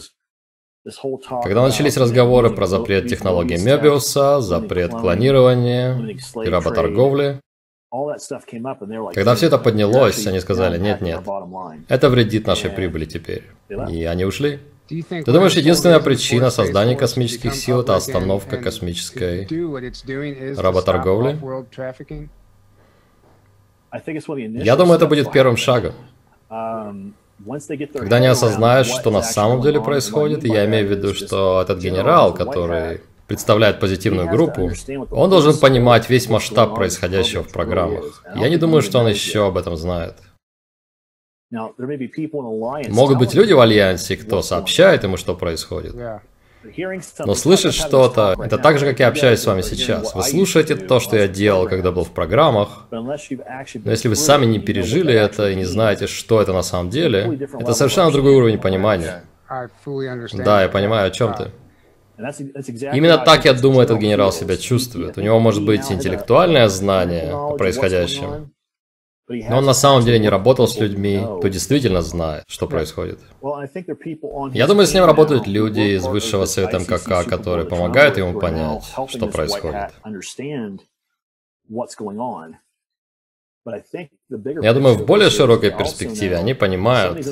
когда 1.42 1.62
начались 1.62 1.96
разговоры 1.96 2.50
про 2.50 2.66
запрет 2.66 3.08
технологии 3.08 3.56
Мебиуса, 3.56 4.40
запрет 4.40 4.90
клонирования 4.90 5.98
и 6.44 6.48
работорговли, 6.48 7.40
когда 9.14 9.34
все 9.34 9.46
это 9.46 9.58
поднялось, 9.58 10.26
они 10.26 10.40
сказали, 10.40 10.78
нет-нет, 10.78 11.20
это 11.88 12.10
вредит 12.10 12.46
нашей 12.46 12.70
прибыли 12.70 13.04
теперь. 13.04 13.44
И 13.88 14.04
они 14.04 14.24
ушли. 14.24 14.58
Ты 14.88 15.24
думаешь, 15.24 15.54
единственная 15.54 16.00
причина 16.00 16.50
создания 16.50 16.96
космических 16.96 17.54
сил– 17.54 17.80
это 17.82 17.96
остановка 17.96 18.58
космической 18.58 19.46
работорговли? 20.56 21.38
Я 24.62 24.76
думаю, 24.76 24.96
это 24.96 25.06
будет 25.06 25.32
первым 25.32 25.56
шагом. 25.56 25.94
Um, 26.50 27.12
Когда 27.94 28.16
они 28.16 28.26
осознают, 28.26 28.86
что 28.86 29.10
на 29.10 29.22
самом 29.22 29.62
деле 29.62 29.80
происходит, 29.80 30.44
я 30.44 30.66
имею 30.66 30.86
в 30.86 30.90
виду, 30.90 31.14
что 31.14 31.62
этот 31.62 31.78
генерал, 31.78 32.34
который 32.34 33.00
представляет 33.26 33.80
позитивную 33.80 34.28
группу, 34.28 34.70
он 35.10 35.30
должен 35.30 35.58
понимать 35.58 36.10
весь 36.10 36.28
масштаб 36.28 36.74
происходящего 36.74 37.42
в 37.42 37.52
программах. 37.52 38.22
Я 38.36 38.48
не 38.48 38.56
думаю, 38.56 38.82
что 38.82 38.98
он 39.00 39.08
еще 39.08 39.46
об 39.46 39.56
этом 39.56 39.76
знает. 39.76 40.14
Могут 41.50 43.18
быть 43.18 43.34
люди 43.34 43.52
в 43.52 43.60
Альянсе, 43.60 44.16
кто 44.16 44.42
сообщает 44.42 45.04
ему, 45.04 45.16
что 45.16 45.34
происходит. 45.34 45.94
Но 47.18 47.34
слышать 47.34 47.74
что-то, 47.74 48.34
это 48.42 48.58
так 48.58 48.78
же, 48.78 48.86
как 48.86 48.98
я 48.98 49.08
общаюсь 49.08 49.40
с 49.40 49.46
вами 49.46 49.60
сейчас. 49.60 50.14
Вы 50.14 50.22
слушаете 50.22 50.76
то, 50.76 50.98
что 50.98 51.16
я 51.16 51.28
делал, 51.28 51.68
когда 51.68 51.92
был 51.92 52.04
в 52.04 52.10
программах, 52.10 52.88
но 52.90 53.14
если 53.90 54.08
вы 54.08 54.16
сами 54.16 54.46
не 54.46 54.58
пережили 54.58 55.12
это 55.12 55.50
и 55.50 55.54
не 55.54 55.64
знаете, 55.64 56.06
что 56.06 56.40
это 56.40 56.52
на 56.52 56.62
самом 56.62 56.90
деле, 56.90 57.48
это 57.60 57.74
совершенно 57.74 58.10
другой 58.10 58.34
уровень 58.34 58.58
понимания. 58.58 59.24
Да, 60.32 60.62
я 60.62 60.68
понимаю, 60.68 61.08
о 61.08 61.10
чем 61.10 61.34
ты. 61.34 61.50
Именно 62.16 63.18
так, 63.18 63.44
я 63.44 63.52
думаю, 63.54 63.82
этот 63.82 63.98
генерал 63.98 64.32
себя 64.32 64.56
чувствует. 64.56 65.18
У 65.18 65.20
него 65.20 65.40
может 65.40 65.64
быть 65.64 65.90
интеллектуальное 65.90 66.68
знание 66.68 67.32
о 67.32 67.56
происходящем, 67.56 68.52
но 69.28 69.58
он 69.58 69.64
на 69.64 69.74
самом 69.74 70.04
деле 70.04 70.18
не 70.18 70.28
работал 70.28 70.68
с 70.68 70.78
людьми, 70.78 71.18
кто 71.18 71.48
действительно 71.48 72.02
знает, 72.02 72.44
что 72.46 72.66
происходит. 72.66 73.18
Я 74.52 74.66
думаю, 74.66 74.86
с 74.86 74.94
ним 74.94 75.04
работают 75.04 75.46
люди 75.46 75.96
из 75.96 76.04
высшего 76.06 76.44
совета 76.44 76.78
МКК, 76.78 77.24
которые 77.24 77.66
помогают 77.66 78.18
ему 78.18 78.38
понять, 78.38 78.84
что 79.08 79.26
происходит. 79.28 79.92
Я 83.66 84.74
думаю, 84.74 84.94
в 84.94 85.06
более 85.06 85.30
широкой 85.30 85.70
перспективе 85.70 86.36
они 86.36 86.52
понимают, 86.52 87.26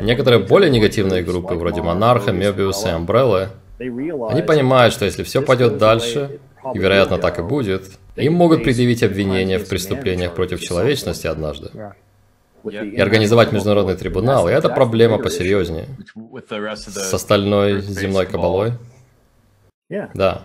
некоторые 0.00 0.44
более 0.46 0.70
негативные 0.70 1.24
группы, 1.24 1.54
вроде 1.54 1.82
Монарха, 1.82 2.30
Мебиуса 2.30 2.90
и 2.90 2.92
Амбреллы, 2.92 3.48
они 3.78 4.42
понимают, 4.42 4.94
что 4.94 5.04
если 5.04 5.22
все 5.22 5.42
пойдет 5.42 5.78
дальше, 5.78 6.38
и 6.74 6.78
вероятно 6.78 7.18
так 7.18 7.38
и 7.38 7.42
будет, 7.42 7.84
им 8.16 8.34
могут 8.34 8.64
предъявить 8.64 9.02
обвинения 9.02 9.58
в 9.58 9.68
преступлениях 9.68 10.34
против 10.34 10.60
человечности 10.60 11.26
однажды. 11.26 11.70
И 12.64 13.00
организовать 13.00 13.52
международный 13.52 13.94
трибунал, 13.94 14.48
и 14.48 14.52
это 14.52 14.68
проблема 14.68 15.18
посерьезнее. 15.18 15.86
С 16.74 17.14
остальной 17.14 17.80
земной 17.80 18.26
кабалой. 18.26 18.72
Да. 19.88 20.42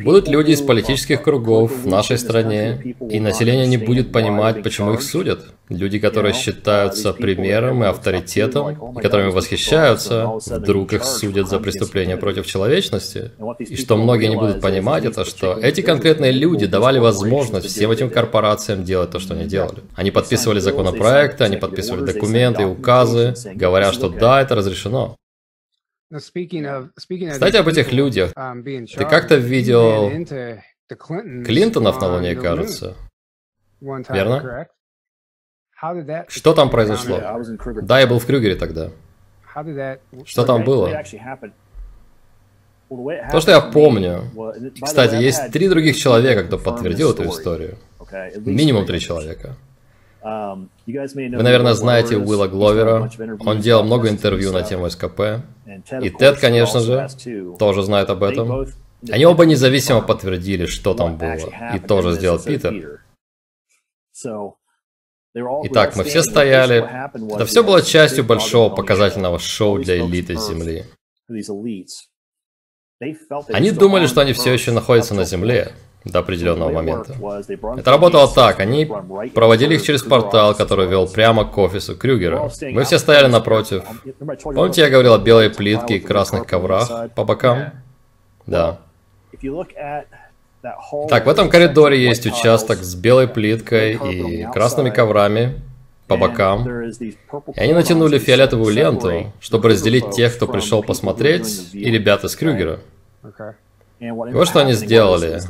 Будут 0.00 0.28
люди 0.28 0.52
из 0.52 0.62
политических 0.62 1.22
кругов 1.22 1.72
в 1.72 1.86
нашей 1.86 2.16
стране, 2.16 2.96
и 3.10 3.20
население 3.20 3.66
не 3.66 3.76
будет 3.76 4.12
понимать, 4.12 4.62
почему 4.62 4.94
их 4.94 5.02
судят. 5.02 5.44
Люди, 5.68 5.98
которые 5.98 6.32
считаются 6.32 7.12
примером 7.12 7.84
и 7.84 7.86
авторитетом, 7.86 8.96
и 8.96 9.02
которыми 9.02 9.30
восхищаются, 9.30 10.38
вдруг 10.46 10.94
их 10.94 11.04
судят 11.04 11.48
за 11.48 11.58
преступления 11.58 12.16
против 12.16 12.46
человечности. 12.46 13.32
И 13.58 13.76
что 13.76 13.98
многие 13.98 14.28
не 14.28 14.36
будут 14.36 14.62
понимать, 14.62 15.04
это 15.04 15.26
что 15.26 15.58
эти 15.58 15.82
конкретные 15.82 16.32
люди 16.32 16.66
давали 16.66 16.98
возможность 16.98 17.66
всем 17.66 17.90
этим 17.90 18.08
корпорациям 18.08 18.84
делать 18.84 19.10
то, 19.10 19.18
что 19.18 19.34
они 19.34 19.44
делали. 19.44 19.82
Они 19.94 20.10
подписывали 20.10 20.60
законопроекты, 20.60 21.44
они 21.44 21.58
подписывали 21.58 22.06
документы 22.06 22.62
и 22.62 22.66
указы, 22.66 23.34
говоря, 23.54 23.92
что 23.92 24.08
да, 24.08 24.40
это 24.40 24.54
разрешено. 24.54 25.16
Кстати, 26.12 27.56
об 27.56 27.68
этих 27.68 27.92
людях. 27.92 28.32
Um, 28.36 28.62
Ты 28.62 29.04
как-то 29.04 29.36
видел 29.36 30.10
Клинтонов 31.44 32.00
на 32.00 32.08
Луне, 32.08 32.34
кажется. 32.36 32.96
Верно? 33.80 34.68
Что 36.28 36.54
там 36.54 36.70
произошло? 36.70 37.20
Да, 37.82 38.00
я 38.00 38.06
был 38.06 38.18
в 38.18 38.26
Крюгере 38.26 38.56
тогда. 38.56 38.90
Что 40.24 40.44
там 40.44 40.64
было? 40.64 40.90
То, 42.88 43.40
что 43.40 43.50
я 43.50 43.60
помню. 43.60 44.30
Кстати, 44.80 45.16
есть 45.16 45.50
три 45.52 45.68
других 45.68 45.96
человека, 45.96 46.44
кто 46.44 46.58
подтвердил 46.58 47.12
эту 47.12 47.28
историю. 47.28 47.78
Минимум 48.36 48.86
три 48.86 49.00
человека. 49.00 49.56
Um, 50.26 50.68
Вы, 50.86 51.28
наверное, 51.28 51.74
знаете 51.74 52.16
Уилла 52.16 52.48
Гловера. 52.48 53.08
Он 53.46 53.60
делал 53.60 53.84
много 53.84 54.08
интервью 54.08 54.50
на 54.50 54.62
тему 54.62 54.90
СКП. 54.90 55.20
И 56.02 56.10
Тед, 56.10 56.40
конечно 56.40 56.80
же, 56.80 57.08
тоже 57.60 57.82
знает 57.84 58.10
об 58.10 58.24
этом. 58.24 58.66
Они 59.08 59.24
оба 59.24 59.46
независимо 59.46 60.00
подтвердили, 60.00 60.66
что 60.66 60.94
там 60.94 61.16
было. 61.16 61.48
И 61.76 61.78
тоже 61.78 62.14
сделал 62.14 62.40
Питер. 62.40 63.04
Итак, 65.64 65.94
мы 65.94 66.02
все 66.02 66.22
стояли. 66.22 66.78
Это 67.34 67.46
все 67.46 67.62
было 67.62 67.80
частью 67.82 68.24
большого 68.24 68.74
показательного 68.74 69.38
шоу 69.38 69.78
для 69.78 69.98
элиты 69.98 70.34
Земли. 70.34 70.86
Они 73.52 73.70
думали, 73.70 74.06
что 74.06 74.22
они 74.22 74.32
все 74.32 74.52
еще 74.52 74.72
находятся 74.72 75.14
на 75.14 75.24
Земле 75.24 75.72
до 76.06 76.20
определенного 76.20 76.70
момента. 76.70 77.14
Это 77.76 77.90
работало 77.90 78.28
так. 78.32 78.60
Они 78.60 78.88
проводили 79.34 79.74
их 79.74 79.82
через 79.82 80.02
портал, 80.02 80.54
который 80.54 80.86
вел 80.86 81.08
прямо 81.08 81.44
к 81.44 81.58
офису 81.58 81.96
Крюгера. 81.96 82.50
Мы 82.62 82.84
все 82.84 82.98
стояли 82.98 83.26
напротив. 83.26 83.82
Помните, 84.42 84.82
я 84.82 84.90
говорил 84.90 85.14
о 85.14 85.18
белой 85.18 85.50
плитке 85.50 85.96
и 85.96 86.00
красных 86.00 86.46
коврах 86.46 87.10
по 87.14 87.24
бокам? 87.24 87.72
Да. 88.46 88.78
Так, 91.08 91.26
в 91.26 91.28
этом 91.28 91.48
коридоре 91.48 92.02
есть 92.02 92.26
участок 92.26 92.78
с 92.78 92.94
белой 92.94 93.28
плиткой 93.28 93.94
и 93.94 94.44
красными 94.52 94.90
коврами 94.90 95.60
по 96.06 96.16
бокам. 96.16 96.68
И 96.88 97.60
они 97.60 97.72
натянули 97.72 98.18
фиолетовую 98.18 98.72
ленту, 98.72 99.32
чтобы 99.40 99.70
разделить 99.70 100.10
тех, 100.10 100.34
кто 100.36 100.46
пришел 100.46 100.82
посмотреть, 100.82 101.70
и 101.72 101.90
ребят 101.90 102.24
из 102.24 102.36
Крюгера. 102.36 102.78
Вот 104.00 104.48
что 104.48 104.60
они 104.60 104.72
сделали. 104.72 105.40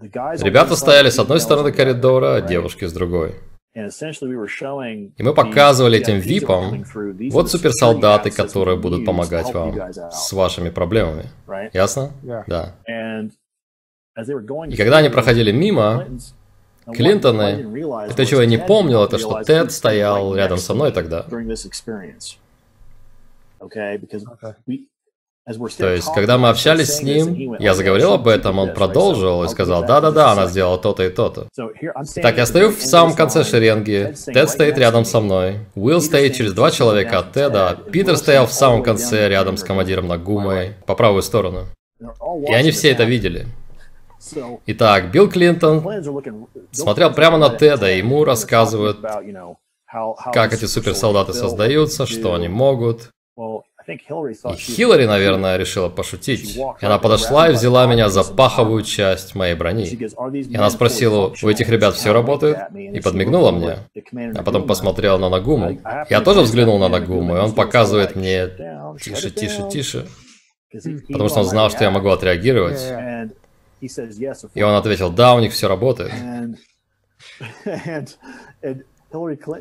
Ребята 0.00 0.76
стояли 0.76 1.10
с 1.10 1.18
одной 1.18 1.40
стороны 1.40 1.72
коридора, 1.72 2.36
а 2.36 2.40
девушки 2.40 2.84
с 2.84 2.92
другой. 2.92 3.34
И 3.74 5.22
мы 5.22 5.34
показывали 5.34 5.98
этим 5.98 6.18
випам, 6.18 6.84
вот 7.30 7.50
суперсолдаты, 7.50 8.30
которые 8.30 8.76
будут 8.76 9.04
помогать 9.04 9.52
вам 9.52 9.92
с 9.92 10.32
вашими 10.32 10.70
проблемами. 10.70 11.26
Ясно? 11.72 12.12
Да. 12.46 12.74
И 14.16 14.76
когда 14.76 14.98
они 14.98 15.08
проходили 15.10 15.52
мимо, 15.52 16.06
Клинтоны, 16.92 18.08
это 18.08 18.24
чего 18.24 18.40
я 18.40 18.46
не 18.46 18.58
помнил, 18.58 19.04
это 19.04 19.18
что 19.18 19.42
Тед 19.42 19.72
стоял 19.72 20.34
рядом 20.34 20.58
со 20.58 20.74
мной 20.74 20.90
тогда. 20.90 21.26
То 25.78 25.92
есть, 25.92 26.12
когда 26.14 26.36
мы 26.38 26.48
общались 26.50 26.96
с 26.96 27.02
ним, 27.02 27.54
я 27.58 27.74
заговорил 27.74 28.12
об 28.12 28.28
этом, 28.28 28.58
он 28.58 28.74
продолжил 28.74 29.44
и 29.44 29.48
сказал, 29.48 29.84
да-да-да, 29.84 30.32
она 30.32 30.46
сделала 30.46 30.78
то-то 30.78 31.04
и 31.04 31.10
то-то. 31.10 31.48
Так, 32.16 32.36
я 32.36 32.46
стою 32.46 32.70
в 32.70 32.82
самом 32.82 33.14
конце 33.14 33.44
шеренги, 33.44 34.14
Тед 34.26 34.50
стоит 34.50 34.78
рядом 34.78 35.04
со 35.04 35.20
мной, 35.20 35.60
Уилл 35.74 36.00
стоит 36.00 36.34
через 36.34 36.52
два 36.52 36.70
человека 36.70 37.18
от 37.20 37.32
Теда, 37.32 37.78
Питер 37.90 38.16
стоял 38.16 38.46
в 38.46 38.52
самом 38.52 38.82
конце 38.82 39.28
рядом 39.28 39.56
с 39.56 39.64
командиром 39.64 40.08
Нагумой, 40.08 40.74
по 40.86 40.94
правую 40.94 41.22
сторону. 41.22 41.66
И 42.46 42.52
они 42.52 42.70
все 42.70 42.90
это 42.90 43.04
видели. 43.04 43.46
Итак, 44.66 45.10
Билл 45.10 45.30
Клинтон 45.30 45.84
смотрел 46.72 47.12
прямо 47.12 47.38
на 47.38 47.50
Теда, 47.50 47.90
и 47.90 47.98
ему 47.98 48.24
рассказывают, 48.24 48.98
как 50.32 50.52
эти 50.52 50.66
суперсолдаты 50.66 51.32
создаются, 51.32 52.06
что 52.06 52.34
они 52.34 52.48
могут. 52.48 53.10
И 53.88 54.56
Хиллари, 54.56 55.06
наверное, 55.06 55.56
решила 55.56 55.88
пошутить. 55.88 56.56
И 56.56 56.84
она 56.84 56.98
подошла 56.98 57.48
и 57.48 57.52
взяла 57.52 57.86
меня 57.86 58.10
за 58.10 58.22
паховую 58.22 58.82
часть 58.82 59.34
моей 59.34 59.54
брони. 59.54 59.86
И 59.86 60.56
она 60.56 60.68
спросила, 60.70 61.32
у 61.42 61.48
этих 61.48 61.68
ребят 61.70 61.94
все 61.94 62.12
работает? 62.12 62.58
И 62.74 63.00
подмигнула 63.00 63.50
мне. 63.50 63.78
А 64.36 64.42
потом 64.42 64.66
посмотрела 64.66 65.16
на 65.16 65.30
Нагуму. 65.30 65.80
Я 66.10 66.20
тоже 66.20 66.40
взглянул 66.42 66.78
на 66.78 66.88
Нагуму, 66.88 67.36
и 67.36 67.38
он 67.38 67.54
показывает 67.54 68.14
мне 68.14 68.48
«Тише, 69.00 69.30
тише, 69.30 69.68
тише». 69.70 70.06
Потому 71.08 71.28
что 71.30 71.40
он 71.40 71.46
знал, 71.46 71.70
что 71.70 71.84
я 71.84 71.90
могу 71.90 72.10
отреагировать. 72.10 72.82
И 74.54 74.62
он 74.62 74.74
ответил, 74.74 75.10
да, 75.10 75.34
у 75.34 75.40
них 75.40 75.52
все 75.52 75.68
работает. 75.68 76.12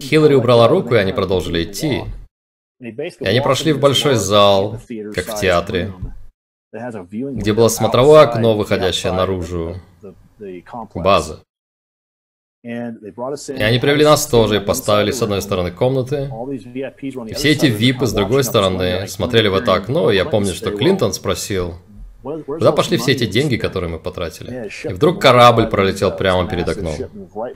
Хиллари 0.02 0.34
убрала 0.34 0.68
руку, 0.68 0.96
и 0.96 0.98
они 0.98 1.14
продолжили 1.14 1.64
идти. 1.64 2.04
И 2.80 3.26
они 3.26 3.42
прошли 3.42 3.74
в 3.74 3.80
большой 3.80 4.16
зал, 4.16 4.80
как 5.16 5.26
в 5.26 5.40
театре, 5.40 5.94
где 6.72 7.54
было 7.54 7.70
смотровое 7.70 8.22
окно, 8.22 8.56
выходящее 8.56 9.14
наружу, 9.14 9.78
база. 10.94 11.44
И 12.64 12.70
они 12.70 13.80
привели 13.80 14.04
нас 14.04 14.28
тоже 14.28 14.58
и 14.58 14.60
поставили 14.60 15.12
с 15.12 15.22
одной 15.22 15.42
стороны 15.42 15.72
комнаты. 15.72 16.30
И 17.28 17.34
все 17.34 17.52
эти 17.52 17.68
випы 17.68 18.06
с 18.06 18.14
другой 18.14 18.44
стороны 18.44 19.08
смотрели 19.08 19.48
в 19.48 19.56
это 19.56 19.74
окно, 19.74 20.12
и 20.12 20.16
я 20.16 20.26
помню, 20.26 20.54
что 20.54 20.72
Клинтон 20.72 21.14
спросил, 21.14 21.76
Куда 22.46 22.74
пошли 22.74 22.98
все 22.98 23.14
эти 23.14 23.26
деньги, 23.26 23.56
которые 23.56 23.90
мы 23.90 24.00
потратили? 24.00 24.70
И 24.84 24.90
вдруг 24.90 25.22
корабль 25.22 25.68
пролетел 25.68 26.12
прямо 26.12 26.50
перед 26.50 26.68
окном. 26.68 26.96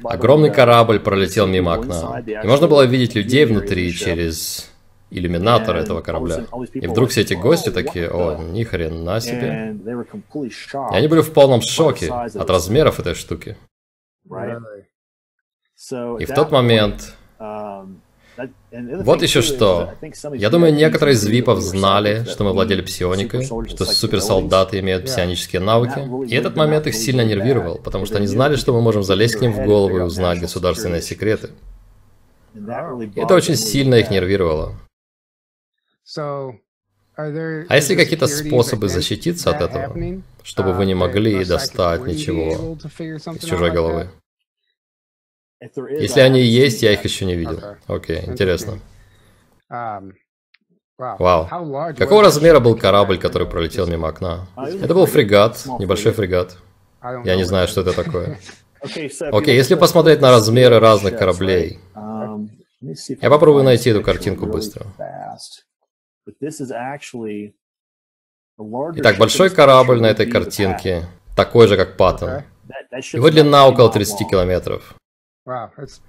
Огромный 0.03 0.51
корабль 0.51 0.99
пролетел 0.99 1.45
мимо 1.45 1.73
окна. 1.73 2.23
И 2.25 2.47
можно 2.47 2.67
было 2.67 2.85
видеть 2.85 3.15
людей 3.15 3.43
внутри 3.45 3.91
через 3.91 4.70
иллюминатор 5.11 5.75
этого 5.75 6.01
корабля. 6.01 6.45
И 6.73 6.87
вдруг 6.87 7.09
все 7.09 7.21
эти 7.21 7.33
гости 7.33 7.69
такие, 7.69 8.09
о, 8.09 8.37
ни 8.37 8.63
хрена 8.63 9.19
себе. 9.19 9.77
И 10.91 10.95
они 10.95 11.07
были 11.07 11.21
в 11.21 11.31
полном 11.33 11.61
шоке 11.61 12.11
от 12.11 12.49
размеров 12.49 12.99
этой 12.99 13.13
штуки. 13.13 13.57
И 16.19 16.25
в 16.25 16.33
тот 16.33 16.51
момент... 16.51 17.13
Вот 18.71 19.21
еще 19.21 19.41
что. 19.41 19.93
Я 20.33 20.49
думаю, 20.49 20.73
некоторые 20.73 21.15
из 21.15 21.25
випов 21.25 21.59
знали, 21.59 22.23
что 22.23 22.45
мы 22.45 22.53
владели 22.53 22.81
псионикой, 22.81 23.43
что 23.43 23.85
суперсолдаты 23.85 24.79
имеют 24.79 25.05
псионические 25.05 25.59
навыки. 25.61 25.99
И 26.31 26.35
этот 26.35 26.55
момент 26.55 26.87
их 26.87 26.95
сильно 26.95 27.25
нервировал, 27.25 27.77
потому 27.77 28.05
что 28.05 28.17
они 28.17 28.27
знали, 28.27 28.55
что 28.55 28.73
мы 28.73 28.81
можем 28.81 29.03
залезть 29.03 29.35
к 29.35 29.41
ним 29.41 29.51
в 29.51 29.65
голову 29.65 29.97
и 29.97 30.01
узнать 30.01 30.39
государственные 30.39 31.01
секреты. 31.01 31.49
Это 32.53 33.35
очень 33.35 33.55
сильно 33.55 33.95
их 33.95 34.09
нервировало. 34.09 34.75
А 37.15 37.75
есть 37.75 37.89
ли 37.89 37.95
какие-то 37.95 38.27
способы 38.27 38.89
защититься 38.89 39.51
от 39.51 39.61
этого, 39.61 39.95
чтобы 40.43 40.73
вы 40.73 40.85
не 40.85 40.93
uh, 40.93 40.95
могли 40.95 41.45
достать 41.45 42.01
ничего 42.05 42.77
из 42.77 43.43
чужой 43.43 43.71
головы? 43.71 44.09
Если 45.59 46.21
они 46.21 46.41
есть, 46.41 46.81
я 46.81 46.93
их 46.93 47.03
еще 47.03 47.25
не 47.25 47.35
видел. 47.35 47.77
Окей, 47.87 48.23
интересно. 48.25 48.79
Um, 49.71 50.13
Вау. 50.97 51.47
Какого 51.97 52.23
размера 52.23 52.59
был 52.59 52.75
корабль, 52.75 53.17
который 53.17 53.47
пролетел 53.47 53.87
мимо 53.87 54.09
окна? 54.09 54.47
Это 54.57 54.93
был 54.93 55.05
фрегат, 55.05 55.63
небольшой 55.79 56.11
фрегат. 56.11 56.57
Я 57.23 57.35
не 57.35 57.43
знаю, 57.43 57.67
что 57.67 57.81
это 57.81 57.93
такое. 57.93 58.39
Окей, 59.31 59.55
если 59.55 59.75
посмотреть 59.75 60.21
на 60.21 60.31
размеры 60.31 60.79
разных 60.79 61.17
кораблей, 61.17 61.79
um, 61.95 62.49
я 62.81 63.29
попробую 63.29 63.63
найти 63.63 63.91
эту 63.91 64.01
картинку 64.01 64.47
быстро. 64.47 64.87
Итак, 68.95 69.17
большой 69.17 69.49
корабль 69.49 69.99
на 70.01 70.07
этой 70.07 70.25
картинке, 70.29 71.05
такой 71.35 71.67
же, 71.67 71.77
как 71.77 71.97
Паттон. 71.97 72.43
Его 73.13 73.29
длина 73.29 73.67
около 73.67 73.91
30 73.91 74.29
километров. 74.29 74.95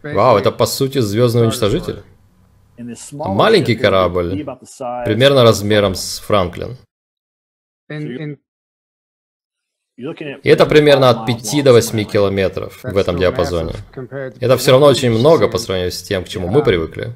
Вау, 0.03 0.37
это 0.37 0.53
по 0.53 0.67
сути 0.67 0.99
звездный 0.99 1.45
уничтожитель. 1.45 2.03
Маленький 3.13 3.77
корабль, 3.77 4.45
примерно 5.05 5.43
размером 5.43 5.95
с 5.95 6.19
Франклин. 6.19 6.77
И 10.43 10.49
это 10.49 10.67
примерно 10.67 11.11
от 11.11 11.27
5 11.27 11.63
до 11.65 11.73
8 11.73 12.05
километров 12.05 12.81
в 12.83 12.97
этом 12.97 13.19
диапазоне. 13.19 13.75
Это 14.41 14.57
все 14.57 14.71
равно 14.73 14.87
очень 14.87 15.11
много 15.11 15.49
по 15.49 15.59
сравнению 15.59 15.93
с 15.93 16.03
тем, 16.03 16.25
к 16.25 16.29
чему 16.29 16.49
мы 16.49 16.63
привыкли. 16.65 17.15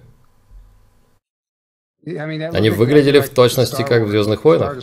Они 2.06 2.70
выглядели 2.70 3.20
в 3.20 3.30
точности 3.30 3.82
как 3.82 4.04
в 4.04 4.08
Звездных 4.08 4.44
войнах. 4.44 4.76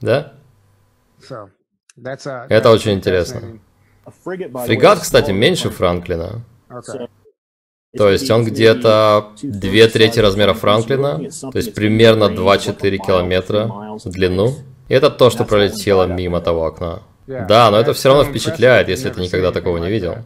Да? 0.00 0.32
Это 2.48 2.70
очень 2.70 2.92
интересно. 2.92 3.58
Фрегат, 4.24 5.00
кстати, 5.00 5.32
меньше 5.32 5.70
Франклина. 5.70 6.42
То 7.96 8.10
есть 8.10 8.30
он 8.30 8.44
где-то 8.44 9.32
две 9.42 9.88
трети 9.88 10.20
размера 10.20 10.52
Франклина, 10.52 11.18
то 11.18 11.56
есть 11.58 11.74
примерно 11.74 12.24
2-4 12.24 12.98
километра 12.98 13.66
в 14.04 14.10
длину. 14.10 14.54
И 14.88 14.94
это 14.94 15.10
то, 15.10 15.30
что 15.30 15.44
пролетело 15.44 16.06
мимо 16.06 16.40
того 16.40 16.66
окна. 16.66 17.02
Да, 17.26 17.70
но 17.70 17.80
это 17.80 17.92
все 17.92 18.08
равно 18.10 18.24
впечатляет, 18.24 18.88
если 18.88 19.10
ты 19.10 19.20
никогда 19.20 19.50
такого 19.50 19.78
не 19.78 19.90
видел. 19.90 20.18